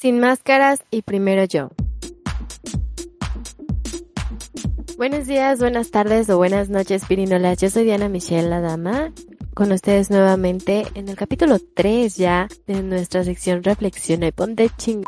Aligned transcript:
Sin 0.00 0.18
máscaras 0.18 0.82
y 0.90 1.02
primero 1.02 1.44
yo. 1.44 1.68
Buenos 4.96 5.26
días, 5.26 5.58
buenas 5.58 5.90
tardes 5.90 6.30
o 6.30 6.38
buenas 6.38 6.70
noches, 6.70 7.04
pirinolas. 7.04 7.58
Yo 7.58 7.68
soy 7.68 7.84
Diana 7.84 8.08
Michelle, 8.08 8.48
la 8.48 8.60
dama, 8.62 9.12
con 9.52 9.72
ustedes 9.72 10.10
nuevamente 10.10 10.86
en 10.94 11.10
el 11.10 11.16
capítulo 11.16 11.58
3 11.74 12.16
ya 12.16 12.48
de 12.66 12.82
nuestra 12.82 13.24
sección 13.24 13.62
Reflexión 13.62 14.22
y 14.22 14.32
Ponte 14.32 14.70
ching. 14.78 15.04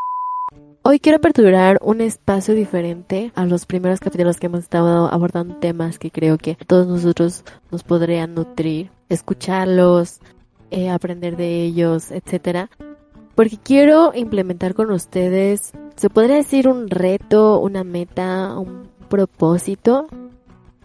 Hoy 0.83 1.01
quiero 1.01 1.17
aperturar 1.17 1.79
un 1.81 2.03
espacio 2.03 2.53
diferente 2.54 3.33
a 3.35 3.47
los 3.47 3.65
primeros 3.65 3.99
capítulos 3.99 4.37
que 4.37 4.49
hemos 4.49 4.61
estado 4.61 5.06
abordando 5.11 5.56
temas 5.56 5.99
que 5.99 6.11
creo 6.11 6.37
que 6.37 6.56
todos 6.67 6.87
nosotros 6.87 7.45
nos 7.71 7.83
podrían 7.83 8.35
nutrir, 8.35 8.90
escucharlos, 9.09 10.21
eh, 10.71 10.90
aprender 10.90 11.38
de 11.38 11.63
ellos, 11.63 12.11
etcétera 12.11 12.69
porque 13.35 13.58
quiero 13.62 14.12
implementar 14.14 14.74
con 14.74 14.90
ustedes, 14.90 15.72
se 15.96 16.10
podría 16.10 16.37
decir 16.37 16.69
un 16.69 16.88
reto, 16.88 17.58
una 17.60 17.84
meta, 17.84 18.58
un 18.58 18.88
propósito 19.08 20.06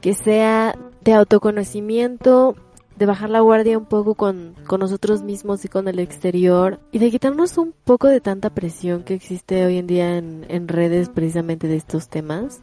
que 0.01 0.13
sea 0.13 0.77
de 1.01 1.13
autoconocimiento, 1.13 2.55
de 2.97 3.05
bajar 3.05 3.29
la 3.29 3.41
guardia 3.41 3.77
un 3.77 3.85
poco 3.85 4.15
con, 4.15 4.55
con 4.65 4.79
nosotros 4.79 5.21
mismos 5.21 5.63
y 5.65 5.67
con 5.67 5.87
el 5.87 5.99
exterior 5.99 6.79
y 6.91 6.99
de 6.99 7.11
quitarnos 7.11 7.57
un 7.57 7.73
poco 7.83 8.07
de 8.07 8.21
tanta 8.21 8.49
presión 8.49 9.03
que 9.03 9.13
existe 9.13 9.65
hoy 9.65 9.77
en 9.77 9.87
día 9.87 10.17
en, 10.17 10.45
en 10.49 10.67
redes 10.67 11.09
precisamente 11.09 11.67
de 11.67 11.75
estos 11.75 12.09
temas. 12.09 12.61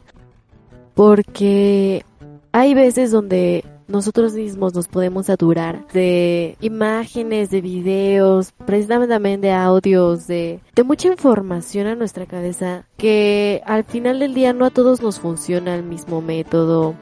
Porque 0.93 2.05
hay 2.51 2.73
veces 2.73 3.11
donde 3.11 3.65
nosotros 3.87 4.33
mismos 4.33 4.73
nos 4.73 4.87
podemos 4.87 5.27
saturar 5.27 5.87
de 5.93 6.57
imágenes, 6.61 7.49
de 7.49 7.61
videos, 7.61 8.53
precisamente 8.65 9.13
también 9.13 9.41
de 9.41 9.51
audios, 9.51 10.27
de, 10.27 10.59
de 10.75 10.83
mucha 10.83 11.07
información 11.07 11.87
a 11.87 11.95
nuestra 11.95 12.25
cabeza 12.25 12.85
que 12.97 13.61
al 13.65 13.83
final 13.83 14.19
del 14.19 14.33
día 14.33 14.53
no 14.53 14.65
a 14.65 14.71
todos 14.71 15.01
nos 15.01 15.19
funciona 15.19 15.75
el 15.75 15.83
mismo 15.83 16.21
método 16.21 16.95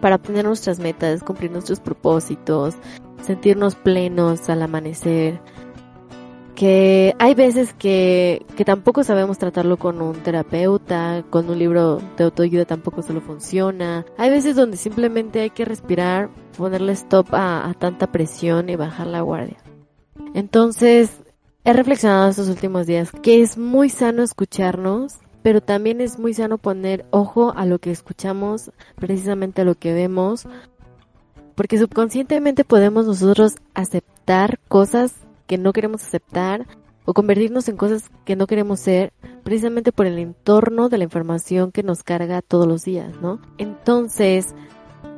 para 0.00 0.16
obtener 0.16 0.44
nuestras 0.44 0.78
metas, 0.78 1.22
cumplir 1.22 1.50
nuestros 1.50 1.80
propósitos, 1.80 2.74
sentirnos 3.22 3.74
plenos 3.74 4.48
al 4.48 4.62
amanecer 4.62 5.40
que 6.60 7.16
hay 7.18 7.32
veces 7.32 7.72
que, 7.72 8.44
que 8.54 8.66
tampoco 8.66 9.02
sabemos 9.02 9.38
tratarlo 9.38 9.78
con 9.78 10.02
un 10.02 10.16
terapeuta, 10.16 11.24
con 11.30 11.48
un 11.48 11.58
libro 11.58 12.02
de 12.18 12.24
autoayuda 12.24 12.66
tampoco 12.66 13.00
solo 13.00 13.22
funciona. 13.22 14.04
Hay 14.18 14.28
veces 14.28 14.56
donde 14.56 14.76
simplemente 14.76 15.40
hay 15.40 15.48
que 15.48 15.64
respirar, 15.64 16.28
ponerle 16.58 16.92
stop 16.92 17.28
a, 17.32 17.74
tanta 17.78 18.12
presión 18.12 18.68
y 18.68 18.76
bajar 18.76 19.06
la 19.06 19.22
guardia. 19.22 19.56
Entonces, 20.34 21.22
he 21.64 21.72
reflexionado 21.72 22.28
estos 22.28 22.50
últimos 22.50 22.86
días 22.86 23.10
que 23.22 23.40
es 23.40 23.56
muy 23.56 23.88
sano 23.88 24.22
escucharnos, 24.22 25.14
pero 25.40 25.62
también 25.62 26.02
es 26.02 26.18
muy 26.18 26.34
sano 26.34 26.58
poner 26.58 27.06
ojo 27.08 27.54
a 27.56 27.64
lo 27.64 27.78
que 27.78 27.90
escuchamos, 27.90 28.70
precisamente 28.96 29.62
a 29.62 29.64
lo 29.64 29.76
que 29.76 29.94
vemos, 29.94 30.46
porque 31.54 31.78
subconscientemente 31.78 32.64
podemos 32.64 33.06
nosotros 33.06 33.54
aceptar 33.72 34.58
cosas 34.68 35.14
que 35.50 35.58
no 35.58 35.72
queremos 35.72 36.04
aceptar 36.04 36.64
o 37.04 37.12
convertirnos 37.12 37.68
en 37.68 37.76
cosas 37.76 38.08
que 38.24 38.36
no 38.36 38.46
queremos 38.46 38.78
ser 38.78 39.12
precisamente 39.42 39.90
por 39.90 40.06
el 40.06 40.16
entorno 40.16 40.88
de 40.88 40.96
la 40.96 41.02
información 41.02 41.72
que 41.72 41.82
nos 41.82 42.04
carga 42.04 42.40
todos 42.40 42.68
los 42.68 42.84
días, 42.84 43.20
¿no? 43.20 43.40
Entonces, 43.58 44.54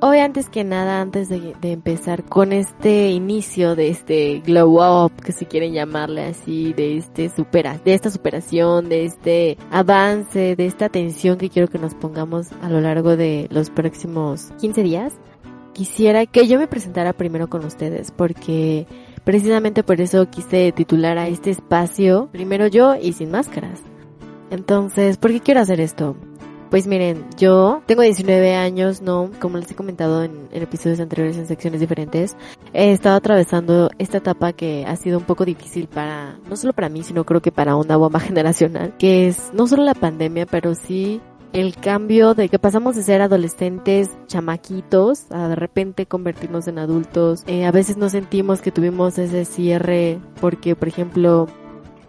hoy 0.00 0.20
antes 0.20 0.48
que 0.48 0.64
nada, 0.64 1.02
antes 1.02 1.28
de, 1.28 1.54
empezar 1.60 2.24
con 2.24 2.54
este 2.54 3.10
inicio 3.10 3.76
de 3.76 3.90
este 3.90 4.40
glow 4.40 5.04
up, 5.04 5.12
que 5.22 5.32
si 5.32 5.44
quieren 5.44 5.74
llamarle 5.74 6.24
así, 6.24 6.72
de 6.72 6.96
este 6.96 7.28
supera, 7.28 7.78
de 7.84 7.92
esta 7.92 8.08
superación, 8.08 8.88
de 8.88 9.04
este 9.04 9.58
avance, 9.70 10.56
de 10.56 10.64
esta 10.64 10.86
atención 10.86 11.36
que 11.36 11.50
quiero 11.50 11.68
que 11.68 11.78
nos 11.78 11.94
pongamos 11.94 12.46
a 12.62 12.70
lo 12.70 12.80
largo 12.80 13.18
de 13.18 13.48
los 13.50 13.68
próximos 13.68 14.50
15 14.62 14.82
días, 14.82 15.12
quisiera 15.74 16.24
que 16.24 16.48
yo 16.48 16.58
me 16.58 16.68
presentara 16.68 17.12
primero 17.12 17.50
con 17.50 17.66
ustedes 17.66 18.10
porque 18.12 18.86
Precisamente 19.24 19.82
por 19.82 20.00
eso 20.00 20.28
quise 20.28 20.72
titular 20.72 21.18
a 21.18 21.28
este 21.28 21.50
espacio 21.50 22.28
Primero 22.32 22.66
yo 22.66 22.96
y 22.96 23.12
sin 23.12 23.30
máscaras. 23.30 23.80
Entonces, 24.50 25.16
¿por 25.16 25.30
qué 25.30 25.40
quiero 25.40 25.60
hacer 25.60 25.80
esto? 25.80 26.16
Pues 26.72 26.86
miren, 26.86 27.26
yo 27.36 27.82
tengo 27.84 28.00
19 28.00 28.54
años, 28.54 29.02
¿no? 29.02 29.30
Como 29.40 29.58
les 29.58 29.70
he 29.70 29.74
comentado 29.74 30.24
en, 30.24 30.48
episodios 30.52 31.00
anteriores 31.00 31.36
en 31.36 31.46
secciones 31.46 31.80
diferentes, 31.80 32.34
he 32.72 32.92
estado 32.92 33.16
atravesando 33.16 33.90
esta 33.98 34.16
etapa 34.16 34.54
que 34.54 34.86
ha 34.86 34.96
sido 34.96 35.18
un 35.18 35.24
poco 35.24 35.44
difícil 35.44 35.86
para, 35.86 36.38
no 36.48 36.56
solo 36.56 36.72
para 36.72 36.88
mí, 36.88 37.02
sino 37.02 37.24
creo 37.24 37.42
que 37.42 37.52
para 37.52 37.76
una 37.76 37.98
bomba 37.98 38.20
generacional, 38.20 38.96
que 38.96 39.28
es 39.28 39.50
no 39.52 39.66
solo 39.66 39.84
la 39.84 39.92
pandemia, 39.92 40.46
pero 40.46 40.74
sí 40.74 41.20
el 41.52 41.76
cambio 41.76 42.34
de 42.34 42.48
que 42.48 42.58
pasamos 42.58 42.96
de 42.96 43.02
ser 43.02 43.20
adolescentes 43.20 44.10
chamaquitos 44.26 45.30
a 45.30 45.48
de 45.48 45.56
repente 45.56 46.06
convertirnos 46.06 46.66
en 46.66 46.78
adultos. 46.78 47.42
Eh, 47.46 47.66
a 47.66 47.70
veces 47.70 47.96
nos 47.96 48.12
sentimos 48.12 48.60
que 48.60 48.72
tuvimos 48.72 49.18
ese 49.18 49.44
cierre 49.44 50.18
porque, 50.40 50.74
por 50.74 50.88
ejemplo, 50.88 51.48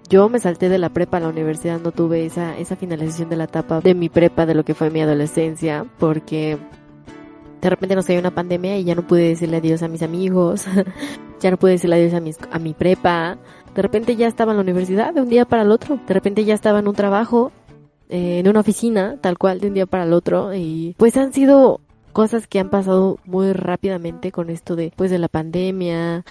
yo 0.09 0.29
me 0.29 0.39
salté 0.39 0.69
de 0.69 0.77
la 0.77 0.89
prepa 0.89 1.17
a 1.17 1.21
la 1.21 1.29
universidad, 1.29 1.79
no 1.81 1.91
tuve 1.91 2.25
esa, 2.25 2.57
esa 2.57 2.75
finalización 2.75 3.29
de 3.29 3.35
la 3.35 3.45
etapa 3.45 3.81
de 3.81 3.93
mi 3.93 4.09
prepa, 4.09 4.45
de 4.45 4.55
lo 4.55 4.63
que 4.63 4.75
fue 4.75 4.89
mi 4.89 5.01
adolescencia, 5.01 5.85
porque 5.99 6.57
de 7.61 7.69
repente 7.69 7.95
nos 7.95 8.05
cayó 8.05 8.19
una 8.19 8.35
pandemia 8.35 8.77
y 8.77 8.83
ya 8.83 8.95
no 8.95 9.07
pude 9.07 9.29
decirle 9.29 9.57
adiós 9.57 9.83
a 9.83 9.87
mis 9.87 10.03
amigos, 10.03 10.65
ya 11.39 11.51
no 11.51 11.57
pude 11.57 11.71
decirle 11.71 11.95
adiós 11.95 12.13
a, 12.13 12.19
mis, 12.19 12.37
a 12.51 12.59
mi 12.59 12.73
prepa, 12.73 13.37
de 13.73 13.81
repente 13.81 14.15
ya 14.15 14.27
estaba 14.27 14.51
en 14.51 14.57
la 14.57 14.63
universidad 14.63 15.13
de 15.13 15.21
un 15.21 15.29
día 15.29 15.45
para 15.45 15.63
el 15.63 15.71
otro, 15.71 15.99
de 16.07 16.13
repente 16.13 16.45
ya 16.45 16.53
estaba 16.53 16.79
en 16.79 16.87
un 16.87 16.95
trabajo 16.95 17.51
en 18.13 18.47
una 18.47 18.59
oficina, 18.59 19.17
tal 19.19 19.37
cual, 19.39 19.59
de 19.59 19.67
un 19.67 19.73
día 19.73 19.85
para 19.87 20.03
el 20.03 20.13
otro. 20.13 20.53
Y 20.53 20.95
pues 20.97 21.17
han 21.17 21.33
sido 21.33 21.81
cosas 22.11 22.45
que 22.47 22.59
han 22.59 22.69
pasado 22.69 23.17
muy 23.25 23.53
rápidamente 23.53 24.31
con 24.31 24.49
esto 24.51 24.75
de, 24.75 24.93
pues, 24.95 25.09
de 25.09 25.17
la 25.17 25.27
pandemia, 25.27 26.23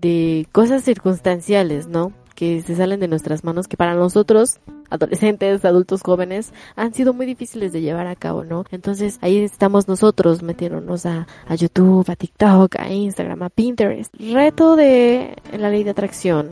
de 0.00 0.48
cosas 0.50 0.82
circunstanciales, 0.82 1.86
¿no? 1.86 2.12
Que 2.38 2.62
se 2.62 2.76
salen 2.76 3.00
de 3.00 3.08
nuestras 3.08 3.42
manos, 3.42 3.66
que 3.66 3.76
para 3.76 3.94
nosotros, 3.94 4.60
adolescentes, 4.90 5.64
adultos 5.64 6.02
jóvenes, 6.02 6.52
han 6.76 6.94
sido 6.94 7.12
muy 7.12 7.26
difíciles 7.26 7.72
de 7.72 7.80
llevar 7.80 8.06
a 8.06 8.14
cabo, 8.14 8.44
¿no? 8.44 8.64
Entonces 8.70 9.18
ahí 9.22 9.38
estamos 9.38 9.88
nosotros 9.88 10.44
metiéndonos 10.44 11.04
a, 11.04 11.26
a 11.48 11.54
YouTube, 11.56 12.08
a 12.08 12.14
TikTok, 12.14 12.76
a 12.78 12.92
Instagram, 12.92 13.42
a 13.42 13.48
Pinterest. 13.48 14.14
Reto 14.14 14.76
de 14.76 15.34
la 15.58 15.68
ley 15.68 15.82
de 15.82 15.90
atracción, 15.90 16.50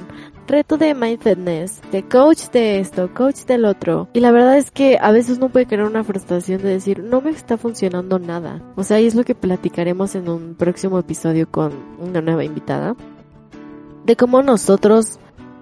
reto 0.49 0.77
de 0.77 0.93
mindfulness, 0.93 1.81
de 1.93 2.03
coach 2.03 2.51
de 2.51 2.81
esto, 2.81 3.15
coach 3.15 3.45
del 3.45 3.65
otro. 3.65 4.09
Y 4.13 4.19
la 4.19 4.33
verdad 4.33 4.59
es 4.59 4.73
que 4.73 4.99
a 5.01 5.13
veces 5.13 5.39
no 5.39 5.51
puede 5.51 5.67
crear 5.67 5.87
una 5.87 6.03
frustración 6.03 6.63
de 6.63 6.71
decir, 6.71 7.05
no 7.05 7.21
me 7.21 7.31
está 7.31 7.57
funcionando 7.57 8.19
nada. 8.19 8.61
O 8.75 8.83
sea, 8.83 8.97
ahí 8.97 9.07
es 9.07 9.15
lo 9.15 9.23
que 9.23 9.37
platicaremos 9.37 10.17
en 10.17 10.29
un 10.29 10.57
próximo 10.57 10.99
episodio 10.99 11.49
con 11.49 11.73
una 12.01 12.21
nueva 12.21 12.43
invitada. 12.43 12.97
De 14.05 14.17
cómo 14.17 14.43
nosotros, 14.43 15.19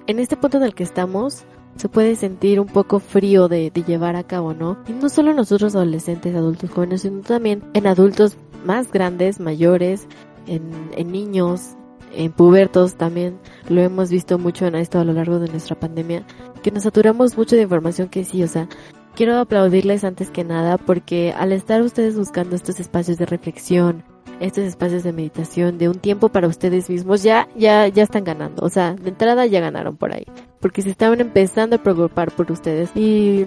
en 0.06 0.18
este 0.18 0.36
punto 0.36 0.58
en 0.58 0.64
el 0.64 0.74
que 0.74 0.82
estamos, 0.82 1.44
se 1.76 1.88
puede 1.88 2.16
sentir 2.16 2.60
un 2.60 2.68
poco 2.68 3.00
frío 3.00 3.48
de, 3.48 3.70
de 3.70 3.82
llevar 3.82 4.16
a 4.16 4.22
cabo, 4.22 4.54
¿no? 4.54 4.78
Y 4.86 4.92
no 4.92 5.08
solo 5.08 5.34
nosotros 5.34 5.74
adolescentes, 5.74 6.34
adultos 6.34 6.70
jóvenes, 6.70 7.02
sino 7.02 7.20
también 7.20 7.62
en 7.74 7.86
adultos 7.86 8.36
más 8.64 8.92
grandes, 8.92 9.40
mayores, 9.40 10.06
en, 10.46 10.70
en 10.96 11.10
niños, 11.10 11.74
en 12.16 12.32
pubertos 12.32 12.94
también 12.94 13.38
lo 13.68 13.80
hemos 13.80 14.10
visto 14.10 14.38
mucho 14.38 14.66
en 14.66 14.76
esto 14.76 14.98
a 14.98 15.04
lo 15.04 15.12
largo 15.12 15.38
de 15.38 15.48
nuestra 15.48 15.78
pandemia, 15.78 16.24
que 16.62 16.70
nos 16.70 16.84
saturamos 16.84 17.36
mucho 17.36 17.56
de 17.56 17.62
información 17.62 18.08
que 18.08 18.24
sí, 18.24 18.42
o 18.42 18.48
sea, 18.48 18.68
quiero 19.14 19.38
aplaudirles 19.38 20.04
antes 20.04 20.30
que 20.30 20.44
nada 20.44 20.78
porque 20.78 21.32
al 21.32 21.52
estar 21.52 21.82
ustedes 21.82 22.16
buscando 22.16 22.56
estos 22.56 22.80
espacios 22.80 23.18
de 23.18 23.26
reflexión, 23.26 24.04
estos 24.40 24.64
espacios 24.64 25.02
de 25.02 25.12
meditación, 25.12 25.78
de 25.78 25.88
un 25.88 25.98
tiempo 25.98 26.28
para 26.28 26.48
ustedes 26.48 26.90
mismos, 26.90 27.22
ya, 27.22 27.48
ya, 27.56 27.88
ya 27.88 28.02
están 28.02 28.24
ganando, 28.24 28.64
o 28.64 28.68
sea, 28.68 28.94
de 28.94 29.08
entrada 29.10 29.46
ya 29.46 29.60
ganaron 29.60 29.96
por 29.96 30.12
ahí, 30.12 30.24
porque 30.60 30.82
se 30.82 30.90
estaban 30.90 31.20
empezando 31.20 31.76
a 31.76 31.82
preocupar 31.82 32.30
por 32.32 32.50
ustedes 32.50 32.90
y 32.96 33.46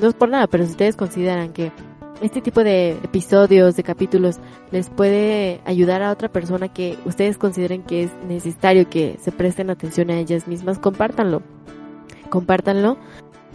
no 0.00 0.08
es 0.08 0.14
por 0.14 0.28
nada, 0.28 0.46
pero 0.46 0.64
si 0.64 0.70
ustedes 0.70 0.96
consideran 0.96 1.52
que 1.52 1.72
este 2.20 2.40
tipo 2.40 2.62
de 2.62 2.90
episodios, 3.02 3.76
de 3.76 3.82
capítulos, 3.82 4.38
les 4.70 4.90
puede 4.90 5.60
ayudar 5.64 6.02
a 6.02 6.10
otra 6.10 6.28
persona 6.28 6.68
que 6.68 6.98
ustedes 7.06 7.38
consideren 7.38 7.82
que 7.82 8.04
es 8.04 8.10
necesario 8.28 8.88
que 8.88 9.16
se 9.20 9.32
presten 9.32 9.70
atención 9.70 10.10
a 10.10 10.18
ellas 10.18 10.46
mismas, 10.46 10.78
compártanlo. 10.78 11.42
Compártanlo. 12.28 12.98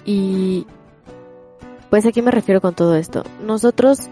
Y 0.03 0.65
pues 1.89 2.05
a 2.05 2.11
qué 2.11 2.21
me 2.21 2.31
refiero 2.31 2.61
con 2.61 2.73
todo 2.73 2.95
esto. 2.95 3.23
Nosotros 3.45 4.09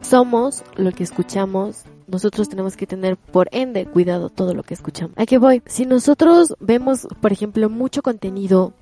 somos 0.00 0.62
lo 0.76 0.92
que 0.92 1.04
escuchamos. 1.04 1.84
Nosotros 2.06 2.48
tenemos 2.48 2.76
que 2.76 2.86
tener 2.86 3.16
por 3.16 3.48
ende 3.52 3.86
cuidado 3.86 4.30
todo 4.30 4.54
lo 4.54 4.62
que 4.62 4.74
escuchamos. 4.74 5.16
¿A 5.16 5.26
qué 5.26 5.38
voy? 5.38 5.62
Si 5.66 5.86
nosotros 5.86 6.54
vemos, 6.58 7.06
por 7.20 7.32
ejemplo, 7.32 7.70
mucho 7.70 8.02
contenido 8.02 8.72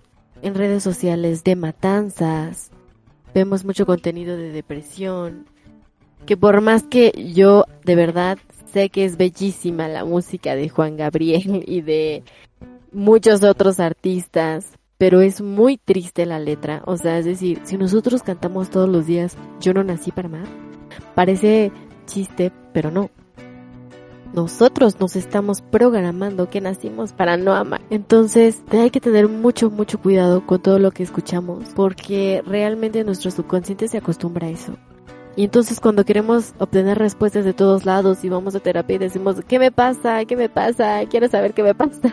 en 0.43 0.55
redes 0.55 0.82
sociales 0.82 1.44
de 1.44 1.56
matanzas, 1.56 2.70
vemos 3.35 3.65
mucho 3.65 3.87
contenido 3.87 4.37
de 4.37 4.50
depresión, 4.50 5.47
que 6.26 6.37
por 6.37 6.61
más 6.61 6.82
que 6.85 7.12
yo 7.35 7.64
de 7.85 7.97
verdad 7.97 8.38
sé 8.73 8.91
que 8.91 9.05
es 9.05 9.17
bellísima 9.17 9.88
la 9.88 10.05
música 10.05 10.55
de 10.55 10.69
Juan 10.69 10.97
Gabriel 10.97 11.64
y 11.67 11.82
de 11.82 12.23
muchos 12.93 13.43
otros 13.43 13.81
artistas, 13.81 14.67
pero 14.97 15.21
es 15.21 15.41
muy 15.41 15.76
triste 15.76 16.26
la 16.26 16.38
letra. 16.38 16.82
O 16.87 16.97
sea, 16.97 17.19
es 17.19 17.25
decir, 17.25 17.61
si 17.64 17.76
nosotros 17.76 18.23
cantamos 18.23 18.71
todos 18.71 18.88
los 18.88 19.06
días, 19.06 19.37
yo 19.61 19.73
no 19.75 19.85
nací 19.85 20.11
para 20.11 20.29
amar, 20.29 20.68
parece 21.14 21.73
chiste, 22.06 22.52
pero 22.73 22.90
no. 22.90 23.11
Nosotros 24.35 25.00
nos 25.00 25.17
estamos 25.17 25.62
programando 25.62 26.50
que 26.50 26.61
nacimos 26.61 27.12
para 27.12 27.37
no 27.37 27.55
amar. 27.55 27.81
Entonces, 27.88 28.62
hay 28.70 28.90
que 28.90 29.00
tener 29.00 29.26
mucho, 29.29 29.70
mucho 29.70 29.99
cuidado 29.99 30.44
con 30.46 30.61
todo 30.61 30.79
lo 30.79 30.90
que 30.90 31.02
escuchamos, 31.02 31.70
porque 31.75 32.43
realmente 32.46 33.05
nuestro 33.05 33.31
subconsciente 33.31 33.88
se 33.88 33.99
acostumbra 33.99 34.46
a 34.46 34.50
eso. 34.50 34.75
Y 35.38 35.44
entonces 35.44 35.79
cuando 35.79 36.05
queremos 36.05 36.52
obtener 36.58 36.99
respuestas 36.99 37.44
de 37.44 37.52
todos 37.52 37.87
lados 37.87 38.25
y 38.25 38.29
vamos 38.29 38.56
a 38.56 38.61
terapia 38.61 38.96
y 38.96 38.99
decimos, 38.99 39.37
¿qué 39.46 39.61
me 39.61 39.70
pasa? 39.70 40.25
¿Qué 40.25 40.35
me 40.35 40.49
pasa? 40.49 41.06
Quiero 41.08 41.29
saber 41.29 41.55
qué 41.55 41.62
me 41.62 41.75
pasa. 41.75 42.12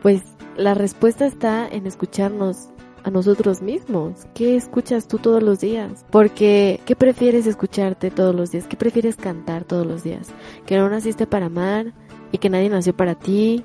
Pues 0.00 0.22
la 0.56 0.74
respuesta 0.74 1.26
está 1.26 1.68
en 1.68 1.86
escucharnos 1.86 2.70
a 3.04 3.10
nosotros 3.10 3.62
mismos. 3.62 4.26
¿Qué 4.34 4.56
escuchas 4.56 5.08
tú 5.08 5.18
todos 5.18 5.42
los 5.42 5.60
días? 5.60 6.04
Porque, 6.10 6.80
¿qué 6.84 6.96
prefieres 6.96 7.46
escucharte 7.46 8.10
todos 8.10 8.34
los 8.34 8.50
días? 8.50 8.66
¿Qué 8.66 8.76
prefieres 8.76 9.16
cantar 9.16 9.64
todos 9.64 9.86
los 9.86 10.02
días? 10.02 10.28
¿Que 10.66 10.76
no 10.76 10.88
naciste 10.88 11.26
para 11.26 11.46
amar 11.46 11.92
y 12.30 12.38
que 12.38 12.50
nadie 12.50 12.68
nació 12.68 12.96
para 12.96 13.14
ti? 13.14 13.64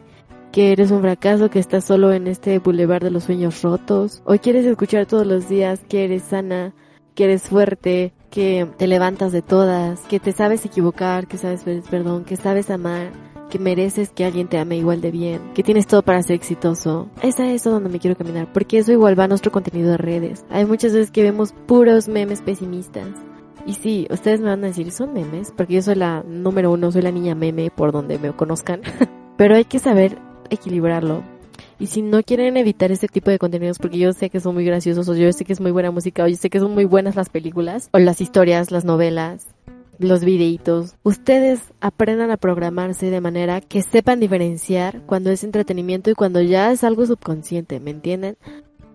¿Que 0.51 0.71
eres 0.71 0.91
un 0.91 1.01
fracaso, 1.01 1.49
que 1.49 1.59
estás 1.59 1.85
solo 1.85 2.13
en 2.13 2.27
este 2.27 2.59
bulevar 2.59 3.03
de 3.03 3.11
los 3.11 3.25
sueños 3.25 3.61
rotos? 3.61 4.21
¿O 4.25 4.35
quieres 4.35 4.65
escuchar 4.65 5.05
todos 5.05 5.27
los 5.27 5.49
días 5.49 5.81
que 5.87 6.05
eres 6.05 6.23
sana, 6.23 6.73
que 7.15 7.25
eres 7.25 7.43
fuerte, 7.43 8.13
que 8.29 8.67
te 8.77 8.87
levantas 8.87 9.31
de 9.31 9.41
todas, 9.41 10.01
que 10.01 10.19
te 10.19 10.31
sabes 10.31 10.65
equivocar, 10.65 11.27
que 11.27 11.37
sabes 11.37 11.63
pedir 11.63 11.83
perdón, 11.83 12.23
que 12.23 12.35
sabes 12.35 12.69
amar, 12.69 13.11
que 13.49 13.59
mereces 13.59 14.09
que 14.09 14.25
alguien 14.25 14.47
te 14.47 14.57
ame 14.57 14.77
igual 14.77 15.01
de 15.01 15.11
bien, 15.11 15.53
que 15.53 15.63
tienes 15.63 15.87
todo 15.87 16.01
para 16.01 16.21
ser 16.21 16.35
exitoso. 16.35 17.09
Es 17.21 17.39
a 17.39 17.51
eso 17.51 17.71
donde 17.71 17.89
me 17.89 17.99
quiero 17.99 18.17
caminar, 18.17 18.51
porque 18.51 18.77
eso 18.77 18.91
igual 18.91 19.19
va 19.19 19.25
a 19.25 19.27
nuestro 19.27 19.51
contenido 19.51 19.91
de 19.91 19.97
redes. 19.97 20.45
Hay 20.49 20.65
muchas 20.65 20.93
veces 20.93 21.11
que 21.11 21.23
vemos 21.23 21.53
puros 21.65 22.07
memes 22.07 22.41
pesimistas. 22.41 23.07
Y 23.65 23.73
sí, 23.73 24.07
ustedes 24.09 24.39
me 24.39 24.47
van 24.47 24.63
a 24.63 24.67
decir, 24.67 24.91
son 24.91 25.13
memes, 25.13 25.51
porque 25.55 25.73
yo 25.73 25.81
soy 25.81 25.95
la 25.95 26.23
número 26.23 26.71
uno, 26.71 26.91
soy 26.91 27.01
la 27.01 27.11
niña 27.11 27.35
meme 27.35 27.69
por 27.69 27.91
donde 27.91 28.17
me 28.17 28.31
conozcan. 28.31 28.81
Pero 29.37 29.55
hay 29.55 29.65
que 29.65 29.79
saber 29.79 30.17
equilibrarlo. 30.49 31.21
Y 31.79 31.87
si 31.87 32.01
no 32.01 32.23
quieren 32.23 32.57
evitar 32.57 32.91
este 32.91 33.07
tipo 33.07 33.29
de 33.29 33.37
contenidos, 33.37 33.77
porque 33.77 33.99
yo 33.99 34.11
sé 34.13 34.29
que 34.29 34.39
son 34.39 34.55
muy 34.55 34.65
graciosos, 34.65 35.07
o 35.09 35.15
yo 35.15 35.31
sé 35.31 35.45
que 35.45 35.53
es 35.53 35.61
muy 35.61 35.71
buena 35.71 35.91
música, 35.91 36.23
o 36.23 36.27
yo 36.27 36.35
sé 36.35 36.49
que 36.49 36.59
son 36.59 36.73
muy 36.73 36.85
buenas 36.85 37.15
las 37.15 37.29
películas, 37.29 37.89
o 37.93 37.99
las 37.99 38.19
historias, 38.19 38.71
las 38.71 38.83
novelas, 38.83 39.47
los 39.99 40.23
videitos, 40.23 40.95
ustedes 41.03 41.61
aprendan 41.81 42.31
a 42.31 42.37
programarse 42.37 43.09
de 43.09 43.21
manera 43.21 43.61
que 43.61 43.81
sepan 43.81 44.19
diferenciar 44.19 45.01
cuando 45.05 45.31
es 45.31 45.43
entretenimiento 45.43 46.09
y 46.09 46.15
cuando 46.15 46.41
ya 46.41 46.71
es 46.71 46.83
algo 46.83 47.05
subconsciente, 47.05 47.79
¿me 47.79 47.91
entienden? 47.91 48.37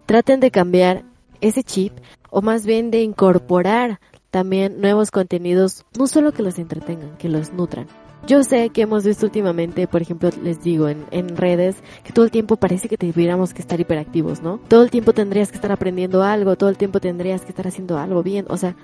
Traten 0.07 0.41
de 0.41 0.51
cambiar 0.51 1.05
ese 1.41 1.63
chip 1.63 1.93
o 2.31 2.43
más 2.43 2.65
bien 2.65 2.91
de 2.91 3.03
incorporar 3.03 4.01
también 4.31 4.81
nuevos 4.81 5.11
contenidos, 5.11 5.85
no 5.99 6.07
solo 6.07 6.33
que 6.33 6.43
los 6.43 6.59
entretengan, 6.59 7.17
que 7.19 7.29
los 7.29 7.53
nutran. 7.53 7.87
Yo 8.27 8.45
sé 8.45 8.71
que 8.71 8.83
hemos 8.83 9.05
visto 9.05 9.27
últimamente, 9.27 9.89
por 9.89 10.01
ejemplo, 10.01 10.31
les 10.43 10.63
digo, 10.63 10.89
en, 10.89 11.05
en 11.11 11.37
redes, 11.37 11.77
que 12.05 12.13
todo 12.13 12.25
el 12.25 12.31
tiempo 12.31 12.57
parece 12.57 12.89
que 12.89 12.97
tuviéramos 12.97 13.53
que 13.53 13.61
estar 13.61 13.81
hiperactivos, 13.81 14.43
¿no? 14.43 14.61
Todo 14.69 14.85
el 14.85 14.91
tiempo 14.91 15.13
tendrías 15.13 15.51
que 15.51 15.57
estar 15.57 15.73
aprendiendo 15.73 16.23
algo, 16.23 16.57
todo 16.57 16.71
el 16.71 16.77
tiempo 16.77 17.01
tendrías 17.01 17.43
que 17.43 17.49
estar 17.49 17.67
haciendo 17.67 17.99
algo 17.99 18.23
bien, 18.23 18.47
o 18.49 18.57
sea, 18.57 18.77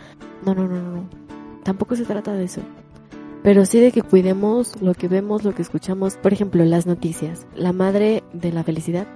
no, 0.45 0.55
no, 0.55 0.67
no, 0.67 0.83
no. 0.83 1.28
Tampoco 1.69 1.97
se 1.97 2.07
trata 2.07 2.33
de 2.33 2.45
eso. 2.45 2.63
Pero 3.43 3.67
sí 3.67 3.79
de 3.79 3.93
que 3.93 4.01
cuidemos 4.01 4.81
lo 4.81 4.95
que 4.95 5.07
vemos, 5.07 5.45
lo 5.45 5.55
que 5.55 5.61
escuchamos. 5.61 6.17
Por 6.17 6.33
ejemplo, 6.33 6.65
las 6.65 6.87
noticias. 6.87 7.47
La 7.55 7.75
madre 7.75 8.25
de 8.33 8.53
la 8.53 8.65
felicidad 8.65 9.07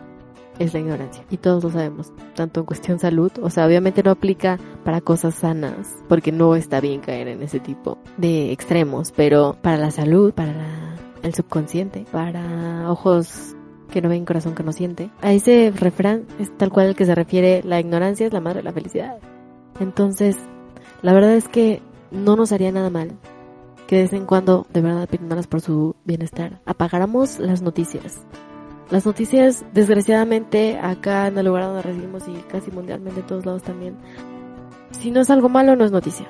es 0.58 0.74
la 0.74 0.80
ignorancia. 0.80 1.24
Y 1.30 1.38
todos 1.38 1.64
lo 1.64 1.70
sabemos. 1.70 2.12
Tanto 2.34 2.60
en 2.60 2.66
cuestión 2.66 2.98
salud. 2.98 3.32
O 3.40 3.48
sea, 3.48 3.66
obviamente 3.66 4.02
no 4.02 4.10
aplica 4.10 4.58
para 4.84 5.00
cosas 5.00 5.36
sanas. 5.36 5.96
Porque 6.10 6.30
no 6.30 6.54
está 6.54 6.82
bien 6.82 7.00
caer 7.00 7.28
en 7.28 7.42
ese 7.42 7.58
tipo 7.58 7.96
de 8.18 8.52
extremos. 8.52 9.14
Pero 9.16 9.56
para 9.62 9.78
la 9.78 9.90
salud, 9.90 10.34
para 10.34 10.98
el 11.22 11.32
subconsciente, 11.32 12.04
para 12.12 12.90
ojos 12.90 13.56
que 13.90 14.02
no 14.02 14.10
ven, 14.10 14.26
corazón 14.26 14.54
que 14.54 14.62
no 14.62 14.74
siente. 14.74 15.08
A 15.22 15.32
ese 15.32 15.72
refrán 15.74 16.26
es 16.38 16.54
tal 16.58 16.68
cual 16.68 16.88
el 16.88 16.96
que 16.96 17.06
se 17.06 17.14
refiere. 17.14 17.62
La 17.64 17.80
ignorancia 17.80 18.26
es 18.26 18.32
la 18.34 18.40
madre 18.42 18.58
de 18.58 18.64
la 18.64 18.74
felicidad. 18.74 19.16
Entonces, 19.80 20.36
la 21.00 21.14
verdad 21.14 21.34
es 21.34 21.48
que 21.48 21.80
no 22.12 22.36
nos 22.36 22.52
haría 22.52 22.70
nada 22.70 22.90
mal 22.90 23.12
que 23.86 23.96
de 23.96 24.02
vez 24.02 24.12
en 24.12 24.26
cuando, 24.26 24.66
de 24.72 24.80
verdad, 24.80 25.08
pidiéndolas 25.08 25.46
por 25.46 25.60
su 25.60 25.96
bienestar, 26.04 26.60
apagáramos 26.64 27.38
las 27.38 27.62
noticias. 27.62 28.22
Las 28.90 29.06
noticias, 29.06 29.64
desgraciadamente, 29.72 30.78
acá 30.78 31.26
en 31.26 31.38
el 31.38 31.46
lugar 31.46 31.64
donde 31.64 31.82
recibimos 31.82 32.28
y 32.28 32.34
casi 32.50 32.70
mundialmente 32.70 33.20
en 33.20 33.26
todos 33.26 33.46
lados 33.46 33.62
también, 33.62 33.96
si 34.98 35.10
no 35.10 35.20
es 35.20 35.30
algo 35.30 35.48
malo, 35.48 35.76
no 35.76 35.84
es 35.84 35.92
noticia. 35.92 36.26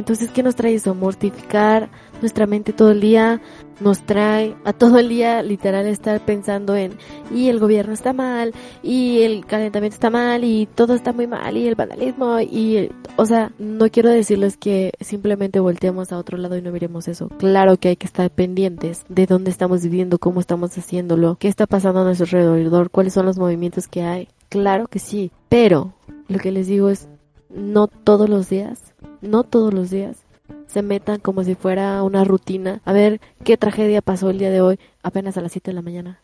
Entonces, 0.00 0.30
¿qué 0.30 0.42
nos 0.42 0.56
trae 0.56 0.74
eso? 0.74 0.94
Mortificar 0.94 1.90
nuestra 2.22 2.46
mente 2.46 2.72
todo 2.72 2.90
el 2.90 3.02
día, 3.02 3.40
nos 3.80 4.00
trae 4.00 4.56
a 4.64 4.72
todo 4.72 4.98
el 4.98 5.10
día 5.10 5.42
literal 5.42 5.86
estar 5.86 6.24
pensando 6.24 6.74
en 6.74 6.94
y 7.34 7.48
el 7.48 7.58
gobierno 7.58 7.92
está 7.92 8.14
mal, 8.14 8.54
y 8.82 9.20
el 9.20 9.44
calentamiento 9.44 9.94
está 9.94 10.08
mal, 10.08 10.42
y 10.42 10.66
todo 10.74 10.94
está 10.94 11.12
muy 11.12 11.26
mal, 11.26 11.54
y 11.56 11.68
el 11.68 11.74
vandalismo, 11.74 12.40
y, 12.40 12.90
o 13.16 13.26
sea, 13.26 13.52
no 13.58 13.90
quiero 13.90 14.08
decirles 14.08 14.56
que 14.56 14.92
simplemente 15.00 15.60
volteemos 15.60 16.12
a 16.12 16.18
otro 16.18 16.38
lado 16.38 16.56
y 16.56 16.62
no 16.62 16.72
miremos 16.72 17.06
eso. 17.06 17.28
Claro 17.38 17.76
que 17.76 17.88
hay 17.88 17.96
que 17.96 18.06
estar 18.06 18.30
pendientes 18.30 19.04
de 19.10 19.26
dónde 19.26 19.50
estamos 19.50 19.82
viviendo, 19.82 20.18
cómo 20.18 20.40
estamos 20.40 20.76
haciéndolo, 20.78 21.36
qué 21.38 21.48
está 21.48 21.66
pasando 21.66 22.00
a 22.00 22.04
nuestro 22.04 22.38
alrededor, 22.38 22.90
cuáles 22.90 23.12
son 23.12 23.26
los 23.26 23.38
movimientos 23.38 23.86
que 23.86 24.02
hay. 24.02 24.28
Claro 24.48 24.86
que 24.88 24.98
sí, 24.98 25.30
pero 25.50 25.92
lo 26.28 26.38
que 26.38 26.52
les 26.52 26.66
digo 26.66 26.88
es, 26.88 27.06
no 27.50 27.88
todos 27.88 28.28
los 28.28 28.48
días, 28.48 28.94
no 29.20 29.44
todos 29.44 29.74
los 29.74 29.90
días 29.90 30.24
se 30.70 30.82
metan 30.82 31.18
como 31.18 31.42
si 31.44 31.54
fuera 31.54 32.02
una 32.02 32.24
rutina. 32.24 32.80
A 32.84 32.92
ver 32.92 33.20
qué 33.44 33.56
tragedia 33.56 34.02
pasó 34.02 34.30
el 34.30 34.38
día 34.38 34.50
de 34.50 34.60
hoy, 34.60 34.78
apenas 35.02 35.36
a 35.36 35.40
las 35.40 35.52
7 35.52 35.70
de 35.70 35.74
la 35.74 35.82
mañana. 35.82 36.22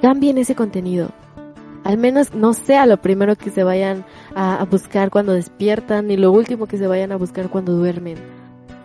Cambien 0.00 0.38
ese 0.38 0.54
contenido. 0.54 1.10
Al 1.84 1.98
menos 1.98 2.34
no 2.34 2.52
sea 2.52 2.86
lo 2.86 3.00
primero 3.00 3.36
que 3.36 3.50
se 3.50 3.64
vayan 3.64 4.04
a, 4.34 4.64
buscar 4.70 5.10
cuando 5.10 5.32
despiertan, 5.32 6.08
ni 6.08 6.16
lo 6.16 6.32
último 6.32 6.66
que 6.66 6.78
se 6.78 6.86
vayan 6.86 7.12
a 7.12 7.16
buscar 7.16 7.48
cuando 7.48 7.72
duermen. 7.72 8.16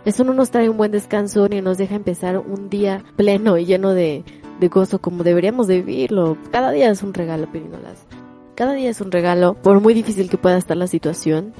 Eso 0.04 0.24
no 0.24 0.34
nos 0.34 0.50
trae 0.50 0.68
un 0.68 0.76
buen 0.76 0.92
descanso 0.92 1.48
ni 1.48 1.60
nos 1.60 1.78
deja 1.78 1.94
empezar 1.94 2.38
un 2.38 2.70
día 2.70 3.04
pleno 3.16 3.58
y 3.58 3.66
lleno 3.66 3.92
de, 3.92 4.24
de 4.60 4.68
gozo 4.68 5.00
como 5.00 5.24
deberíamos 5.24 5.66
de 5.66 5.82
vivirlo. 5.82 6.36
Cada 6.50 6.70
día 6.70 6.90
es 6.90 7.02
un 7.02 7.14
regalo, 7.14 7.50
Pirinolas. 7.50 8.06
Cada 8.54 8.74
día 8.74 8.90
es 8.90 9.00
un 9.00 9.10
regalo, 9.10 9.54
por 9.54 9.80
muy 9.80 9.94
difícil 9.94 10.28
que 10.28 10.38
pueda 10.38 10.58
estar 10.58 10.76
la 10.76 10.86
situación 10.86 11.54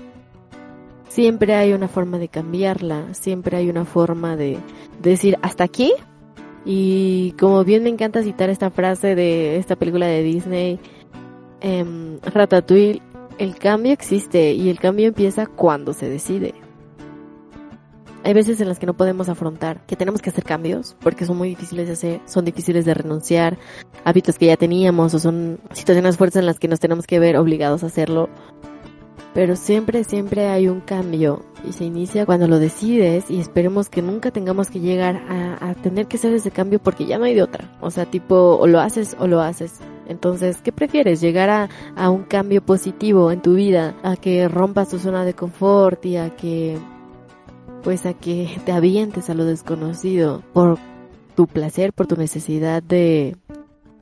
siempre 1.13 1.55
hay 1.55 1.75
una 1.75 1.89
forma 1.89 2.19
de 2.19 2.29
cambiarla, 2.29 3.13
siempre 3.13 3.59
hay 3.59 3.69
una 3.69 3.85
forma 3.85 4.35
de, 4.35 4.59
decir 5.01 5.39
hasta 5.43 5.65
aquí. 5.65 5.93
Y 6.65 7.33
como 7.33 7.65
bien 7.65 7.83
me 7.83 7.91
encanta 7.91 8.23
citar 8.23 8.49
esta 8.49 8.71
frase 8.71 9.15
de 9.15 9.57
esta 9.57 9.77
película 9.77 10.07
de 10.07 10.23
Disney, 10.23 10.81
eh, 11.61 12.19
Ratatouille, 12.23 13.03
el 13.39 13.57
cambio 13.57 13.93
existe 13.93 14.53
y 14.53 14.71
el 14.71 14.79
cambio 14.79 15.09
empieza 15.09 15.47
cuando 15.47 15.93
se 15.93 16.09
decide. 16.09 16.55
Hay 18.25 18.35
veces 18.35 18.61
en 18.61 18.69
las 18.69 18.79
que 18.79 18.87
no 18.87 18.95
podemos 18.95 19.29
afrontar, 19.29 19.85
que 19.87 19.97
tenemos 19.97 20.23
que 20.23 20.31
hacer 20.31 20.45
cambios, 20.45 20.97
porque 21.00 21.26
son 21.26 21.38
muy 21.38 21.49
difíciles 21.49 21.87
de 21.88 21.95
hacer, 21.95 22.21
son 22.26 22.45
difíciles 22.45 22.85
de 22.85 22.95
renunciar, 22.95 23.59
hábitos 24.05 24.38
que 24.38 24.47
ya 24.47 24.57
teníamos 24.57 25.14
o 25.14 25.19
son 25.19 25.59
situaciones 25.73 26.17
fuertes 26.17 26.38
en 26.38 26.47
las 26.47 26.59
que 26.59 26.69
nos 26.69 26.81
tenemos 26.81 27.07
que 27.07 27.19
ver 27.19 27.37
obligados 27.37 27.83
a 27.83 27.87
hacerlo 27.87 28.29
pero 29.35 29.57
siempre, 29.57 30.05
siempre 30.05 30.49
hay 30.49 30.69
un 30.69 30.81
cambio 30.81 31.43
y 31.67 31.73
se 31.73 31.85
inicia 31.85 32.26
cuando 32.26 32.49
lo 32.49 32.59
decides 32.59 33.31
y 33.31 33.41
esperemos 33.41 33.88
que 33.88 34.02
nunca 34.02 34.31
tengamos 34.31 34.69
que 34.69 34.81
llegar 34.81 35.23
a, 35.29 35.75
tener 35.83 36.07
que 36.07 36.19
hacer 36.19 36.35
ese 36.35 36.50
cambio 36.50 36.79
porque 36.79 37.07
ya 37.07 37.19
no 37.19 37.25
hay 37.25 37.35
de 37.35 37.43
otra. 37.43 37.71
O 37.81 37.91
sea, 37.91 38.05
tipo, 38.05 38.57
o 38.57 38.67
lo 38.67 38.81
haces 38.81 39.17
o 39.19 39.26
lo 39.26 39.41
haces. 39.41 39.81
Entonces, 40.07 40.59
¿qué 40.62 40.71
prefieres? 40.71 41.23
¿Llegar 41.23 41.49
a, 41.49 41.69
a 41.97 42.11
un 42.11 42.25
cambio 42.25 42.61
positivo 42.61 43.33
en 43.33 43.41
tu 43.41 43.55
vida? 43.55 43.95
¿A 44.02 44.17
que 44.17 44.49
rompas 44.49 44.91
tu 44.91 44.99
zona 44.99 45.25
de 45.25 45.33
confort 45.33 46.05
y 46.05 46.17
a 46.17 46.37
que, 46.37 46.76
pues 47.83 48.07
a 48.07 48.15
que 48.15 48.61
te 48.65 48.73
avientes 48.73 49.31
a 49.31 49.35
lo 49.35 49.45
desconocido 49.45 50.43
por 50.53 50.79
tu 51.35 51.47
placer, 51.47 51.93
por 51.93 52.07
tu 52.07 52.17
necesidad 52.17 52.83
de 52.83 53.37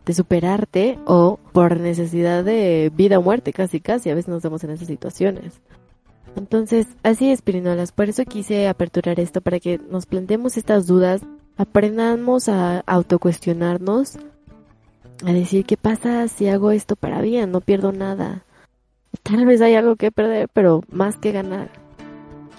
de 0.06 0.14
superarte 0.14 0.98
o 1.04 1.38
por 1.52 1.78
necesidad 1.78 2.44
de 2.44 2.90
vida 2.94 3.18
o 3.18 3.22
muerte, 3.22 3.52
casi 3.52 3.80
casi, 3.80 4.10
a 4.10 4.14
veces 4.14 4.28
nos 4.28 4.42
vemos 4.42 4.64
en 4.64 4.70
esas 4.70 4.88
situaciones. 4.88 5.60
Entonces, 6.36 6.86
así 7.02 7.30
es, 7.30 7.42
Pirinolas, 7.42 7.92
por 7.92 8.08
eso 8.08 8.24
quise 8.24 8.68
aperturar 8.68 9.18
esto, 9.20 9.40
para 9.40 9.60
que 9.60 9.78
nos 9.78 10.06
planteemos 10.06 10.56
estas 10.56 10.86
dudas, 10.86 11.22
aprendamos 11.56 12.48
a 12.48 12.80
autocuestionarnos, 12.86 14.16
a 15.24 15.32
decir, 15.32 15.64
¿qué 15.64 15.76
pasa 15.76 16.26
si 16.28 16.48
hago 16.48 16.70
esto 16.70 16.96
para 16.96 17.20
bien? 17.20 17.50
No 17.50 17.60
pierdo 17.60 17.92
nada. 17.92 18.44
Tal 19.22 19.44
vez 19.44 19.60
hay 19.60 19.74
algo 19.74 19.96
que 19.96 20.12
perder, 20.12 20.48
pero 20.52 20.82
más 20.90 21.16
que 21.16 21.32
ganar. 21.32 21.79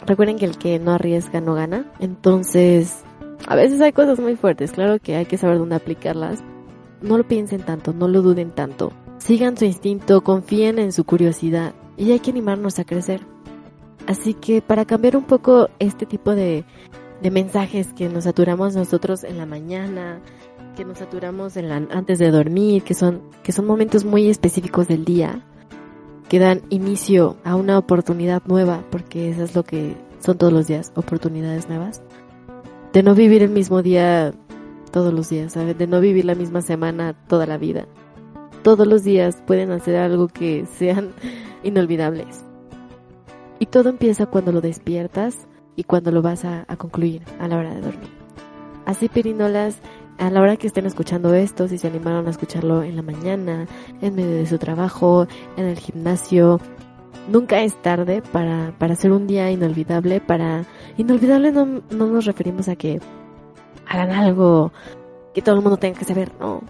Recuerden 0.06 0.38
que 0.38 0.46
el 0.46 0.58
que 0.58 0.80
no 0.80 0.92
arriesga 0.92 1.42
no 1.42 1.54
gana. 1.54 1.86
Entonces, 2.00 3.04
a 3.48 3.56
veces 3.56 3.82
hay 3.82 3.92
cosas 3.92 4.20
muy 4.20 4.36
fuertes, 4.36 4.72
claro 4.72 5.00
que 5.00 5.16
hay 5.16 5.26
que 5.26 5.38
saber 5.38 5.58
dónde 5.58 5.76
aplicarlas, 5.76 6.40
no 7.02 7.18
lo 7.18 7.28
piensen 7.28 7.62
tanto, 7.62 7.94
no 7.94 8.08
lo 8.08 8.22
duden 8.22 8.52
tanto. 8.52 8.92
Sigan 9.18 9.58
su 9.58 9.66
instinto, 9.66 10.22
confíen 10.22 10.80
en 10.80 10.92
su 10.92 11.04
curiosidad 11.04 11.74
y 11.98 12.12
hay 12.12 12.20
que 12.20 12.32
animarnos 12.32 12.80
a 12.80 12.86
crecer. 12.86 13.22
Así 14.08 14.34
que 14.34 14.62
para 14.62 14.86
cambiar 14.86 15.16
un 15.16 15.26
poco 15.26 15.70
este 15.80 16.06
tipo 16.06 16.34
de, 16.34 16.66
de 17.22 17.32
mensajes 17.32 17.94
que 17.94 18.10
nos 18.10 18.24
saturamos 18.24 18.76
nosotros 18.76 19.24
en 19.24 19.38
la 19.38 19.46
mañana, 19.46 20.20
que 20.76 20.86
nos 20.86 21.00
saturamos 21.00 21.58
en 21.58 21.70
la, 21.70 21.76
antes 21.76 22.20
de 22.20 22.32
dormir, 22.32 22.84
que 22.84 22.94
son, 22.94 23.22
que 23.44 23.52
son 23.52 23.66
momentos 23.66 24.06
muy 24.06 24.30
específicos 24.30 24.88
del 24.88 25.06
día, 25.06 25.46
que 26.32 26.40
dan 26.40 26.62
inicio 26.70 27.36
a 27.44 27.58
una 27.58 27.78
oportunidad 27.78 28.42
nueva, 28.46 28.86
porque 28.90 29.30
eso 29.30 29.44
es 29.44 29.54
lo 29.54 29.64
que 29.64 29.98
son 30.22 30.38
todos 30.38 30.54
los 30.54 30.66
días, 30.66 30.94
oportunidades 30.96 31.68
nuevas. 31.68 32.02
De 32.94 33.04
no 33.04 33.16
vivir 33.16 33.44
el 33.44 33.50
mismo 33.50 33.82
día 33.82 34.32
todos 34.94 35.14
los 35.14 35.28
días, 35.28 35.52
¿sabes? 35.52 35.78
De 35.78 35.88
no 35.88 36.00
vivir 36.00 36.24
la 36.24 36.34
misma 36.34 36.62
semana 36.62 37.16
toda 37.28 37.46
la 37.46 37.58
vida. 37.58 37.86
Todos 38.64 38.88
los 38.88 39.04
días 39.04 39.44
pueden 39.46 39.72
hacer 39.72 39.98
algo 39.98 40.30
que 40.30 40.66
sean 40.78 41.10
inolvidables. 41.64 42.46
Y 43.60 43.66
todo 43.66 43.90
empieza 43.90 44.26
cuando 44.26 44.54
lo 44.54 44.62
despiertas 44.62 45.36
y 45.76 45.84
cuando 45.84 46.12
lo 46.12 46.22
vas 46.22 46.46
a, 46.46 46.66
concluir 46.78 47.24
a 47.42 47.50
la 47.50 47.58
hora 47.58 47.76
de 47.76 47.82
dormir. 47.82 48.10
Así, 48.86 49.10
Pirinolas, 49.10 49.76
a 50.22 50.30
la 50.30 50.40
hora 50.40 50.56
que 50.56 50.68
estén 50.68 50.86
escuchando 50.86 51.34
esto, 51.34 51.68
si 51.68 51.80
se 51.80 51.88
animaron 51.88 52.28
a 52.28 52.30
escucharlo 52.30 52.84
en 52.84 52.96
la 52.96 53.02
mañana, 53.02 53.66
en 54.02 54.14
medio 54.14 54.36
de 54.36 54.46
su 54.46 54.60
trabajo, 54.60 55.26
en 55.58 55.66
el 55.66 55.80
gimnasio, 55.80 56.60
nunca 57.28 57.62
es 57.64 57.82
tarde 57.82 58.22
para, 58.32 58.72
para 58.78 58.94
hacer 58.94 59.12
un 59.12 59.26
día 59.26 59.50
inolvidable. 59.50 60.22
Para 60.22 60.66
inolvidable 60.96 61.52
no, 61.52 61.66
no 61.66 62.06
nos 62.06 62.26
referimos 62.26 62.68
a 62.68 62.76
que 62.76 63.00
hagan 63.88 64.12
algo 64.12 64.72
que 65.34 65.42
todo 65.42 65.56
el 65.56 65.62
mundo 65.62 65.78
tenga 65.78 65.98
que 65.98 66.06
saber, 66.06 66.32
no. 66.40 66.62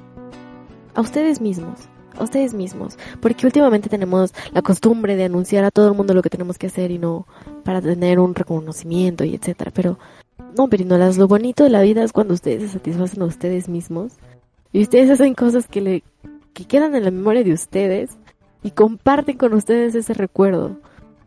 A 0.96 1.02
ustedes 1.02 1.42
mismos, 1.42 1.90
a 2.18 2.24
ustedes 2.24 2.54
mismos. 2.54 2.98
Porque 3.20 3.46
últimamente 3.46 3.90
tenemos 3.90 4.34
la 4.54 4.62
costumbre 4.62 5.18
de 5.18 5.26
anunciar 5.26 5.66
a 5.66 5.72
todo 5.72 5.90
el 5.90 5.98
mundo 5.98 6.14
lo 6.14 6.22
que 6.22 6.30
tenemos 6.30 6.58
que 6.58 6.68
hacer 6.68 6.90
y 6.90 7.00
no 7.00 7.28
para 7.66 7.82
tener 7.82 8.18
un 8.18 8.34
reconocimiento 8.34 9.26
y 9.26 9.36
etcétera. 9.36 9.72
Pero 9.76 10.00
no, 10.58 10.68
Perinolas, 10.70 11.18
lo 11.18 11.28
bonito 11.28 11.64
de 11.64 11.70
la 11.70 11.82
vida 11.82 12.04
es 12.04 12.12
cuando 12.12 12.34
ustedes 12.34 12.64
se 12.64 12.78
satisfacen 12.78 13.22
a 13.22 13.26
ustedes 13.26 13.70
mismos 13.70 14.14
y 14.74 14.82
ustedes 14.82 15.10
hacen 15.10 15.34
cosas 15.34 15.68
que 15.68 15.82
le 15.82 16.04
que 16.54 16.66
quedan 16.66 16.96
en 16.96 17.06
la 17.06 17.12
memoria 17.12 17.44
de 17.44 17.54
ustedes 17.54 18.12
y 18.64 18.72
comparten 18.72 19.38
con 19.38 19.54
ustedes 19.54 19.96
ese 19.96 20.14
recuerdo. 20.14 20.78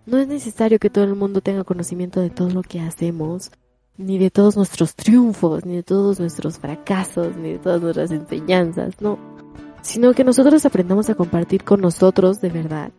No 0.06 0.18
es 0.18 0.28
necesario 0.28 0.78
que 0.78 0.90
todo 0.90 1.04
el 1.04 1.14
mundo 1.14 1.40
tenga 1.40 1.64
conocimiento 1.64 2.20
de 2.20 2.30
todo 2.30 2.50
lo 2.50 2.62
que 2.62 2.80
hacemos, 2.80 3.50
ni 3.96 4.18
de 4.18 4.30
todos 4.30 4.56
nuestros 4.56 4.94
triunfos, 4.94 5.64
ni 5.64 5.76
de 5.76 5.82
todos 5.82 6.20
nuestros 6.20 6.58
fracasos, 6.58 7.36
ni 7.36 7.52
de 7.52 7.58
todas 7.58 7.80
nuestras 7.80 8.10
enseñanzas, 8.10 9.00
no. 9.00 9.18
Sino 9.82 10.12
que 10.12 10.24
nosotros 10.24 10.64
aprendamos 10.66 11.08
a 11.08 11.14
compartir 11.14 11.64
con 11.64 11.80
nosotros 11.80 12.40
de 12.40 12.50
verdad. 12.50 12.92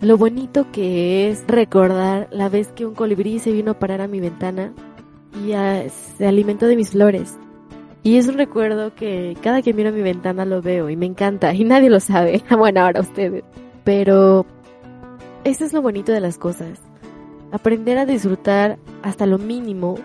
Lo 0.00 0.16
bonito 0.16 0.70
que 0.72 1.30
es 1.30 1.44
recordar 1.46 2.28
la 2.30 2.48
vez 2.48 2.68
que 2.68 2.86
un 2.86 2.94
colibrí 2.94 3.38
se 3.38 3.52
vino 3.52 3.72
a 3.72 3.78
parar 3.78 4.00
a 4.00 4.08
mi 4.08 4.20
ventana 4.20 4.72
y 5.44 5.52
se 6.16 6.26
alimentó 6.26 6.66
de 6.66 6.76
mis 6.76 6.90
flores. 6.90 7.38
Y 8.02 8.18
es 8.18 8.28
un 8.28 8.38
recuerdo 8.38 8.94
que 8.94 9.36
cada 9.42 9.62
que 9.62 9.72
miro 9.72 9.88
a 9.88 9.92
mi 9.92 10.00
ventana 10.00 10.44
lo 10.44 10.62
veo 10.62 10.88
y 10.88 10.96
me 10.96 11.06
encanta 11.06 11.52
y 11.52 11.64
nadie 11.64 11.90
lo 11.90 12.00
sabe. 12.00 12.42
bueno, 12.56 12.80
ahora 12.82 13.00
ustedes. 13.00 13.42
Pero 13.84 14.46
eso 15.44 15.64
es 15.64 15.72
lo 15.72 15.82
bonito 15.82 16.12
de 16.12 16.20
las 16.20 16.38
cosas. 16.38 16.80
Aprender 17.50 17.98
a 17.98 18.06
disfrutar 18.06 18.78
hasta 19.02 19.26
lo 19.26 19.38
mínimo, 19.38 19.96